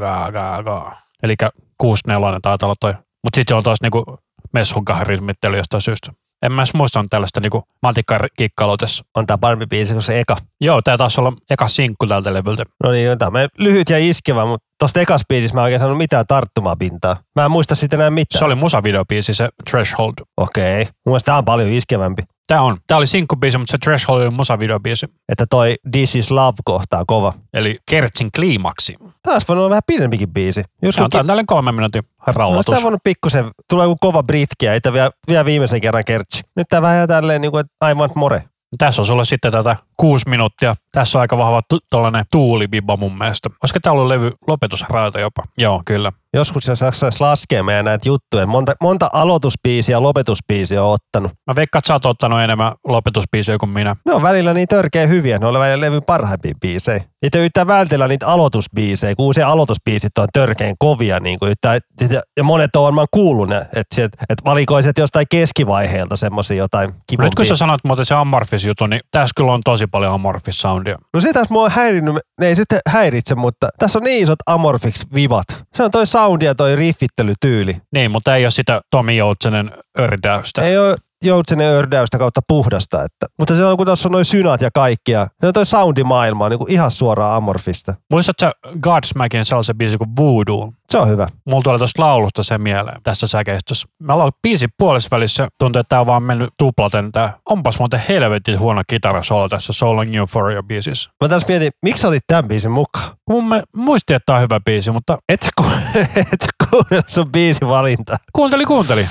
[0.00, 0.96] KKK.
[1.22, 1.36] Eli
[1.80, 2.94] 64 taitaa olla toi.
[3.24, 4.16] Mutta sitten se on taas niinku
[4.52, 6.12] messunkahan rytmittely jostain syystä.
[6.42, 9.04] En mä edes muistanut tällaista niinku matikkakiikkailua tässä.
[9.16, 10.36] On tää parempi biisi kuin se eka.
[10.60, 12.64] Joo, tää taas olla eka sinkku tältä levyltä.
[12.84, 15.98] No niin, tämä on lyhyt ja iskevä, mutta tosta ekas biisissä mä en oikein saanut
[15.98, 17.16] mitään tarttumapintaa.
[17.36, 18.38] Mä en muista sitten enää mitään.
[18.38, 20.14] Se oli musavideobiisi, se Threshold.
[20.36, 20.84] Okei.
[20.84, 22.22] Mun mielestä tää on paljon iskevämpi.
[22.46, 22.76] Tää on.
[22.86, 25.06] Tää oli sinkkubiisi, mutta se Threshold oli musavideobiisi.
[25.28, 27.34] Että toi This is Love kohtaa kova.
[27.54, 28.94] Eli Kertsin kliimaksi.
[29.22, 30.64] Tää olisi voinut olla vähän pidempikin biisi.
[30.82, 32.74] Jos Tää on tällainen kolmen minuutin rauhoitus.
[32.74, 36.42] tää voinut pikkusen, tulee joku kova britkiä, ei tää vielä, vielä viimeisen kerran kertsi.
[36.56, 38.42] Nyt tää vähän tälleen niin kuin, että I want more.
[38.78, 40.74] Tässä on sulle sitten tätä kuusi minuuttia.
[40.92, 43.50] Tässä on aika vahva tu- tollanen tuulibiba mun mielestä.
[43.62, 45.42] Olisiko tää ollut levy lopetusraita jopa?
[45.58, 46.12] Joo, kyllä.
[46.34, 51.32] Joskus jos jaksaisi laskea meidän näitä juttuja, monta, monta aloitusbiisiä ja lopetusbiisiä on ottanut.
[51.46, 53.96] Mä veikkaan, että sä oot ottanut enemmän lopetusbiisejä kuin minä.
[54.06, 57.04] Ne on välillä niin törkeä hyviä, ne on välillä levyn parhaimpia biisejä.
[57.22, 61.20] Niitä yrittää vältellä niitä aloitusbiisejä, kun uusia aloitusbiisit on törkeän kovia.
[61.20, 61.78] Niin kuin yrittää,
[62.36, 67.26] ja monet on varmaan kuullut ne, että, että valikoisit jostain keskivaiheelta semmoisia jotain kivompia.
[67.26, 70.60] Nyt kun sä sanot muuten se Amorphis juttu, niin tässä kyllä on tosi paljon Amorphis
[70.60, 70.98] soundia.
[71.14, 74.38] No se taas mua on häirinnyt, ne ei sitten häiritse, mutta tässä on niin isot
[74.46, 75.44] Amorphix vivat.
[75.74, 77.76] Se on toi soundi ja toi riffittelytyyli.
[77.92, 80.62] Niin, mutta ei ole sitä Tomi Joutsenen ördäystä.
[80.62, 83.02] Ei ole joutsenen ördäystä kautta puhdasta.
[83.04, 85.26] Että, mutta se on, kun tässä on noin synat ja kaikkia.
[85.40, 87.94] Se on toi soundimaailma on niin kuin ihan suoraan Amorfista.
[88.10, 88.50] Muistatko
[88.80, 90.72] Godsmackin sellaisen biisin kuin Voodoo?
[90.90, 91.26] Se on hyvä.
[91.44, 93.88] Mulla tulee tuosta laulusta se mieleen tässä säkeistössä.
[93.98, 97.12] Mä aloin biisin puolessa välissä, tuntuu, että tää on vaan mennyt tuplaten.
[97.12, 101.10] Tää onpas muuten helvetin huono kitarasolo tässä So Long Euphoria biisissä.
[101.20, 103.16] Mä tässä mietin, miksi sä otit tämän biisin mukaan?
[103.28, 105.64] Mun mä muistin, että tää on hyvä biisi, mutta Et sä, ku,
[106.32, 108.16] et sä kuunnellut sun biisivalinta.
[108.32, 109.06] kuunteli, kuunteli.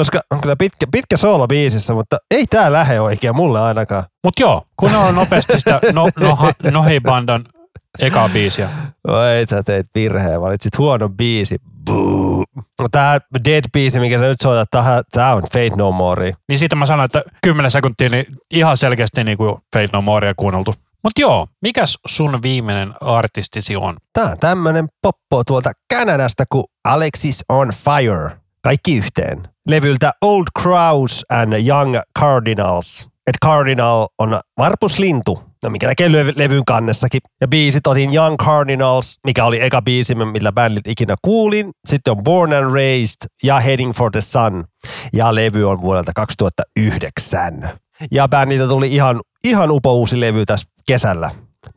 [0.00, 4.04] Koska on kyllä pitkä, pitkä soolo biisissä, mutta ei tää lähe oikein mulle ainakaan.
[4.24, 7.44] Mut joo, kun on nopeasti sitä no, noha, Nohi-bandan
[7.98, 8.68] ekaa biisiä.
[9.08, 11.56] Oi, sä teit virheen, valitsit huonon biisi.
[11.86, 12.44] Buu.
[12.80, 16.32] No tää Dead-biisi, mikä sä nyt soitat, tää, tää on Fate No More.
[16.48, 20.34] Niin siitä mä sanoin, että 10 sekuntia niin ihan selkeästi niin kuin Fate No Morea
[20.36, 20.74] kuunneltu.
[21.04, 23.96] Mut joo, mikäs sun viimeinen artistisi on?
[24.12, 28.30] Tää on tämmönen poppo tuolta Kanadasta kuin Alexis on Fire.
[28.62, 29.49] Kaikki yhteen.
[29.70, 33.08] Levyltä Old Crows and Young Cardinals.
[33.26, 37.20] Et Cardinal on varpuslintu, no mikä näkee levy- levyn kannessakin.
[37.40, 41.70] Ja biisit otin Young Cardinals, mikä oli eka biisi, millä bändit ikinä kuulin.
[41.88, 44.64] Sitten on Born and Raised ja Heading for the Sun.
[45.12, 47.70] Ja levy on vuodelta 2009.
[48.10, 51.30] Ja bändiltä tuli ihan, ihan upo uusi levy tässä kesällä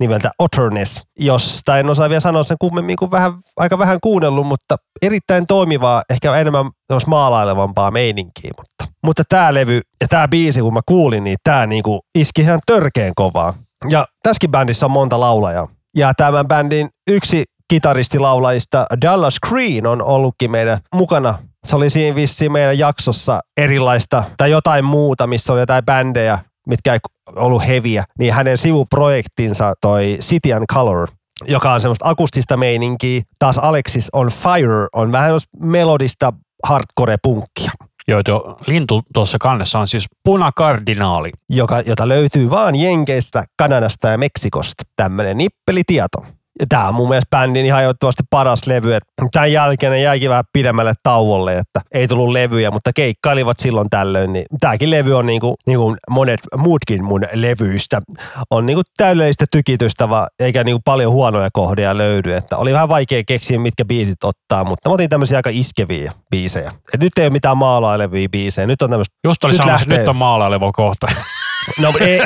[0.03, 4.75] nimeltä Otterness, josta en osaa vielä sanoa sen kummemmin kuin vähän, aika vähän kuunnellut, mutta
[5.01, 6.65] erittäin toimivaa, ehkä enemmän
[7.07, 8.51] maalailevampaa meininkiä.
[8.57, 12.59] Mutta, mutta tämä levy ja tämä biisi, kun mä kuulin, niin tämä niinku iski ihan
[12.65, 13.53] törkeen kovaa.
[13.89, 15.67] Ja tässäkin bändissä on monta laulajaa.
[15.97, 21.39] Ja tämän bändin yksi kitaristilaulajista Dallas Green on ollutkin meidän mukana.
[21.67, 26.93] Se oli siinä vissiin meidän jaksossa erilaista tai jotain muuta, missä oli jotain bändejä, mitkä
[26.93, 26.99] ei
[27.35, 31.07] ollut heviä, niin hänen sivuprojektinsa toi City and Color,
[31.47, 33.21] joka on semmoista akustista meininkiä.
[33.39, 36.33] Taas Alexis on Fire on vähän melodista
[36.67, 37.71] hardcore-punkkia,
[38.07, 41.31] Joo, tuo lintu tuossa kannessa on siis punakardinaali.
[41.49, 44.83] joka, jota löytyy vaan Jenkeistä, Kanadasta ja Meksikosta.
[44.95, 46.25] Tämmöinen nippelitieto.
[46.59, 48.93] Ja tämä on mun mielestä bändin ihan ehdottomasti paras levy.
[48.95, 53.89] Et Tämän jälkeen ne jäikin vähän pidemmälle tauolle, että ei tullut levyjä, mutta keikkailivat silloin
[53.89, 54.33] tällöin.
[54.33, 58.01] Niin tämäkin levy on niinku, niinku monet muutkin mun levyistä.
[58.49, 62.33] On niinku täydellistä tykitystä, vaan, eikä niinku paljon huonoja kohdia löydy.
[62.35, 66.71] Että oli vähän vaikea keksiä, mitkä biisit ottaa, mutta mä otin tämmöisiä aika iskeviä biisejä.
[66.93, 68.67] Et nyt ei ole mitään maalailevia biisejä.
[68.67, 69.97] Nyt on tämmöistä Just oli Nyt lähtee.
[69.97, 71.07] nyt on maalaileva kohta.
[71.79, 72.21] No, ei,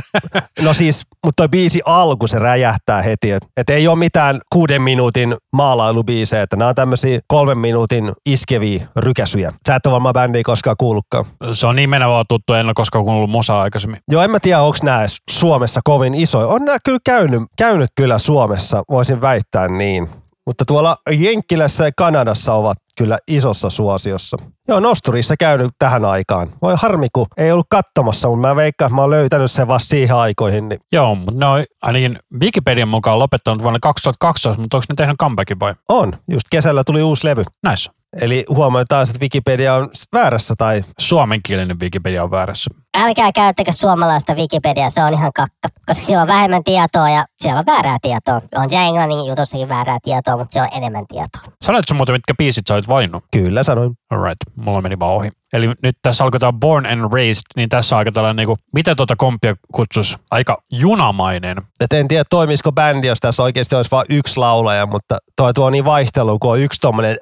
[0.61, 3.31] no siis, mutta toi biisi alku se räjähtää heti.
[3.31, 8.87] Että et ei ole mitään kuuden minuutin maalailubiisejä, että nämä on tämmöisiä kolmen minuutin iskeviä
[8.95, 9.53] rykäsyjä.
[9.67, 11.25] Sä et ole varmaan bändiä koskaan kuullutkaan.
[11.51, 13.99] Se on niin menevää tuttu, en ole koskaan kuunnellut musaa aikaisemmin.
[14.11, 16.47] Joo, en mä tiedä, onko nämä Suomessa kovin isoja.
[16.47, 20.09] On nämä kyllä käynyt, käynyt kyllä Suomessa, voisin väittää niin.
[20.47, 24.37] Mutta tuolla Jenkkilässä ja Kanadassa ovat kyllä isossa suosiossa.
[24.67, 26.53] Joo, Nosturissa käynyt tähän aikaan.
[26.61, 29.89] Voi harmi, kun ei ollut katsomassa, mutta mä veikkaan, että mä oon löytänyt sen vasta
[29.89, 30.69] siihen aikoihin.
[30.69, 35.17] Niin Joo, mutta ne on ainakin Wikipedian mukaan lopettanut vuonna 2012, mutta onko ne tehnyt
[35.19, 35.75] comebackin vai?
[35.89, 37.43] on, just kesällä tuli uusi levy.
[37.63, 37.91] Näissä.
[38.21, 42.69] Eli huomioon taas, että Wikipedia on väärässä tai Suomenkielinen Wikipedia on väärässä.
[42.99, 45.69] Älkää käyttäkö suomalaista Wikipediaa, se on ihan kakka.
[45.85, 48.41] Koska siellä on vähemmän tietoa ja siellä on väärää tietoa.
[48.55, 51.41] On siellä englannin jutussakin väärää tietoa, mutta siellä on enemmän tietoa.
[51.61, 53.23] Sanoitko muuten, mitkä biisit sä olit valinnut?
[53.31, 53.93] kyllä sanoin.
[54.09, 55.31] Alright, mulla meni vaan ohi.
[55.53, 58.57] Eli nyt tässä alkoi tämä Born and Raised, niin tässä on aika tällainen, niin kuin,
[58.73, 61.57] miten tuota kompia kutsus, aika junamainen.
[61.79, 65.69] Et en tiedä, toimisiko bändi, jos tässä oikeasti olisi vain yksi laulaja, mutta toi tuo
[65.69, 67.17] niin vaihtelu, kun on yksi tommonen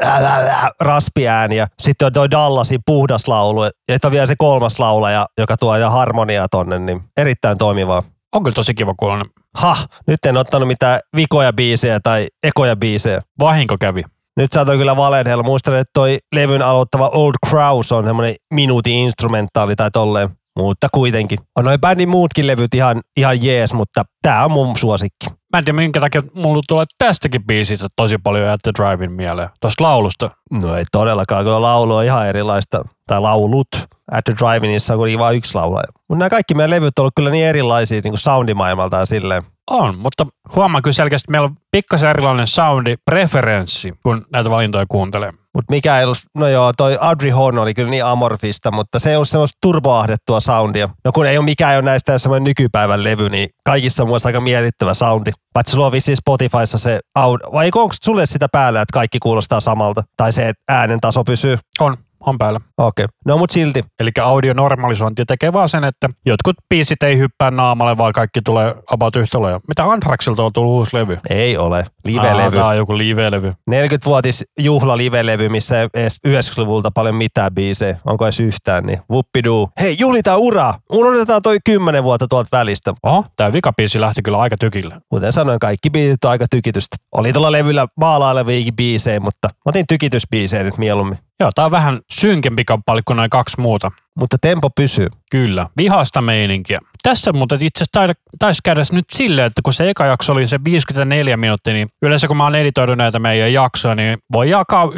[0.81, 5.25] raspiääni ja sitten on toi Dallasin puhdas laulu, ja että on vielä se kolmas laulaja,
[5.37, 8.03] joka tuo ja harmoniaa tonne, niin erittäin toimivaa.
[8.35, 9.25] On kyllä tosi kiva kuulonen.
[9.57, 13.21] Ha, nyt en ottanut mitään vikoja biisejä tai ekoja biisejä.
[13.39, 14.03] Vahinko kävi.
[14.37, 15.43] Nyt saatoin kyllä valehella.
[15.43, 20.29] Muistan, että toi levyn aloittava Old Kraus on semmoinen minuutin instrumentaali tai tolleen.
[20.59, 21.39] Mutta kuitenkin.
[21.55, 25.25] On noin bändin muutkin levyt ihan, ihan jees, mutta tää on mun suosikki.
[25.55, 29.49] Mä en tiedä, minkä takia mulla tulee tästäkin biisistä tosi paljon At the Drive-in mieleen.
[29.61, 30.29] Tuosta laulusta.
[30.51, 32.85] No ei todellakaan, kyllä laulu on ihan erilaista.
[33.07, 33.67] Tai laulut.
[34.11, 35.87] At the Drive-inissa on kuitenkin vain yksi laulaja.
[36.09, 39.43] Mutta nämä kaikki meidän levyt on ollut kyllä niin erilaisia niin kuin soundimaailmalta ja silleen.
[39.71, 44.85] On, mutta huomaan kyllä selkeästi, että meillä on pikkasen erilainen soundi preferenssi, kun näitä valintoja
[44.89, 45.33] kuuntelee.
[45.55, 49.09] Mutta mikä ei ollut, no joo, toi Audrey Horn oli kyllä niin amorfista, mutta se
[49.09, 50.89] ei ollut semmoista turboahdettua soundia.
[51.05, 54.41] No kun ei ole mikään ei ole näistä semmoinen nykypäivän levy, niin kaikissa on aika
[54.41, 55.31] miellyttävä soundi.
[55.53, 59.59] Paitsi sulla on vissiin Spotifyssa se audio, vai onko sulle sitä päällä, että kaikki kuulostaa
[59.59, 60.03] samalta?
[60.17, 61.57] Tai se, että äänen taso pysyy?
[61.79, 62.59] On, on päällä.
[62.77, 63.05] Okei.
[63.05, 63.15] Okay.
[63.25, 63.83] No mut silti.
[63.99, 69.15] Eli audionormalisointi tekee vaan sen, että jotkut biisit ei hyppää naamalle, vaan kaikki tulee about
[69.15, 69.61] yhtä lailla.
[69.67, 71.17] Mitä Anthraxilta on tullut uusi levy?
[71.29, 71.85] Ei ole.
[72.05, 72.59] Live-levy.
[72.59, 73.53] on joku live-levy.
[73.71, 77.97] 40-vuotis juhla live-levy, missä ei edes 90-luvulta paljon mitään biisejä.
[78.05, 79.69] Onko edes yhtään, niin whoopidoo.
[79.79, 80.79] Hei, juhlitaan uraa!
[80.91, 82.93] Unohdetaan toi 10 vuotta tuolta välistä.
[83.03, 84.95] Oho, tää vikabiisi lähti kyllä aika tykille.
[85.09, 86.97] Kuten sanoin, kaikki biisit on aika tykitystä.
[87.17, 91.24] Oli tuolla levyllä maalaileviakin biisejä, mutta otin tykitysbiisejä nyt mieluummin.
[91.39, 93.91] Joo, tää on vähän synkempi kappale kuin noin kaksi muuta.
[94.19, 95.07] Mutta tempo pysyy.
[95.31, 96.79] Kyllä, vihasta meininkiä.
[97.03, 100.59] Tässä muuten itse asiassa taisi käydä nyt silleen, että kun se eka jakso oli se
[100.63, 104.91] 54 minuuttia, niin yleensä kun mä oon editoinut näitä meidän jaksoja, niin voi jakaa 1,5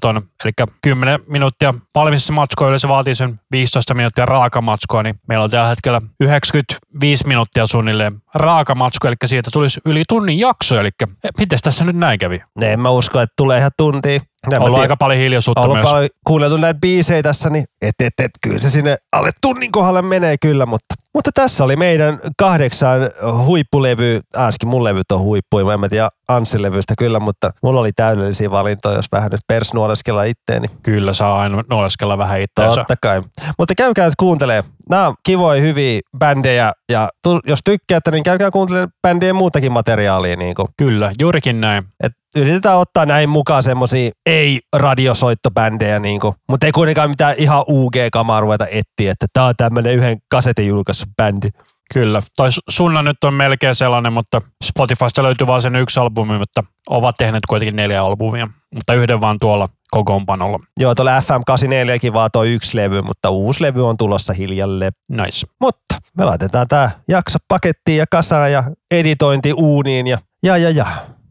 [0.00, 5.50] ton, eli 10 minuuttia valmissa matskoa, yleensä vaatii sen 15 minuuttia raakamatskoa, niin meillä on
[5.50, 10.90] tällä hetkellä 95 minuuttia suunnilleen raakamatsko, eli siitä tulisi yli tunnin jakso, eli
[11.38, 12.42] miten tässä nyt näin kävi?
[12.58, 14.20] Ne en mä usko, että tulee ihan tuntia.
[14.52, 15.86] On ollut aika paljon hiljaisuutta ollut myös.
[15.86, 20.02] paljon kuunneltu näitä biisejä tässä, niin et, et, et, kyllä se sinne alle tunnin kohdalle
[20.02, 23.00] menee kyllä, mutta, mutta tässä oli meidän kahdeksan
[23.44, 27.92] huippulevy, äsken mun levyt on huippuja, mä en tiedä Anssin levystä kyllä, mutta mulla oli
[27.92, 30.68] täydellisiä valintoja, jos vähän nyt persnuoleskella itteeni.
[30.82, 32.76] Kyllä saa aina nuoleskella vähän itseänsä.
[32.76, 33.22] Totta kai.
[33.58, 34.64] Mutta käykää nyt kuuntelee.
[34.90, 40.36] Nämä on kivoja, hyviä bändejä ja tu, jos tykkäätte, niin käykää kuuntelemaan bändien muutakin materiaalia.
[40.36, 40.68] Niin kuin.
[40.76, 41.84] Kyllä, juurikin näin.
[42.02, 48.66] Et yritetään ottaa näin mukaan semmosia ei-radiosoittobändejä, niinku, mutta ei kuitenkaan mitään ihan UG-kamaa ruveta
[48.66, 51.48] etsiä, että tää on tämmönen yhden kasetin julkaissut bändi.
[51.94, 52.22] Kyllä.
[52.36, 57.14] Toi Sunna nyt on melkein sellainen, mutta Spotifysta löytyy vaan sen yksi albumi, mutta ovat
[57.18, 60.58] tehneet kuitenkin neljä albumia, mutta yhden vaan tuolla kokoonpanolla.
[60.80, 64.90] Joo, tuolla FM84kin vaan toi yksi levy, mutta uusi levy on tulossa hiljalle.
[65.08, 65.46] Nice.
[65.60, 70.86] Mutta me laitetaan tää jakso pakettiin ja kasaan ja editointi uuniin ja ja ja ja.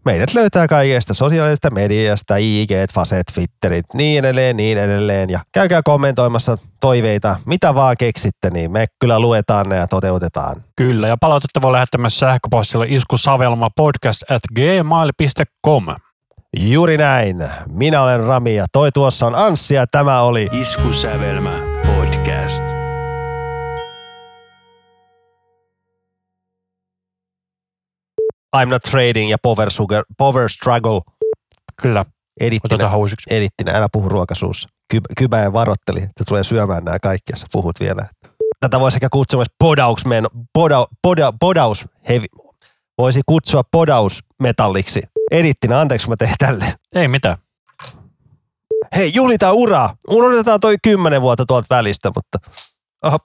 [0.05, 5.29] Meidät löytää kaikesta sosiaalisesta mediasta, IG, Faset, Twitterit, niin edelleen, niin edelleen.
[5.29, 10.63] Ja käykää kommentoimassa toiveita, mitä vaan keksitte, niin me kyllä luetaan ne ja toteutetaan.
[10.75, 15.85] Kyllä, ja palautetta voi lähettää myös sähköpostilla iskusavelma podcast at gmail.com.
[16.57, 17.49] Juuri näin.
[17.69, 22.74] Minä olen Rami ja toi tuossa on Anssi ja tämä oli Iskusävelmä podcast.
[28.63, 31.01] I'm Not Trading ja Power, Sugar, Power Struggle
[31.81, 32.05] Kyllä,
[32.41, 32.75] edittinä.
[32.75, 33.35] otetaan uusiksi.
[33.35, 34.69] edittinä, älä puhu ruokasuussa.
[34.91, 38.09] Ky- Kybä ja varotteli, että tulee syömään nämä kaikki, jos sä puhut vielä.
[38.59, 42.25] Tätä voisi ehkä kutsua myös podausmen, poda, poda, podaus, hevi,
[42.97, 45.01] voisi kutsua podausmetalliksi.
[45.31, 46.73] Edittinä, anteeksi kun mä tein tälle.
[46.95, 47.37] Ei mitään.
[48.95, 49.95] Hei, juhlitaan uraa.
[50.09, 52.37] Unohdetaan toi kymmenen vuotta tuolta välistä, mutta...
[53.03, 53.17] Oho,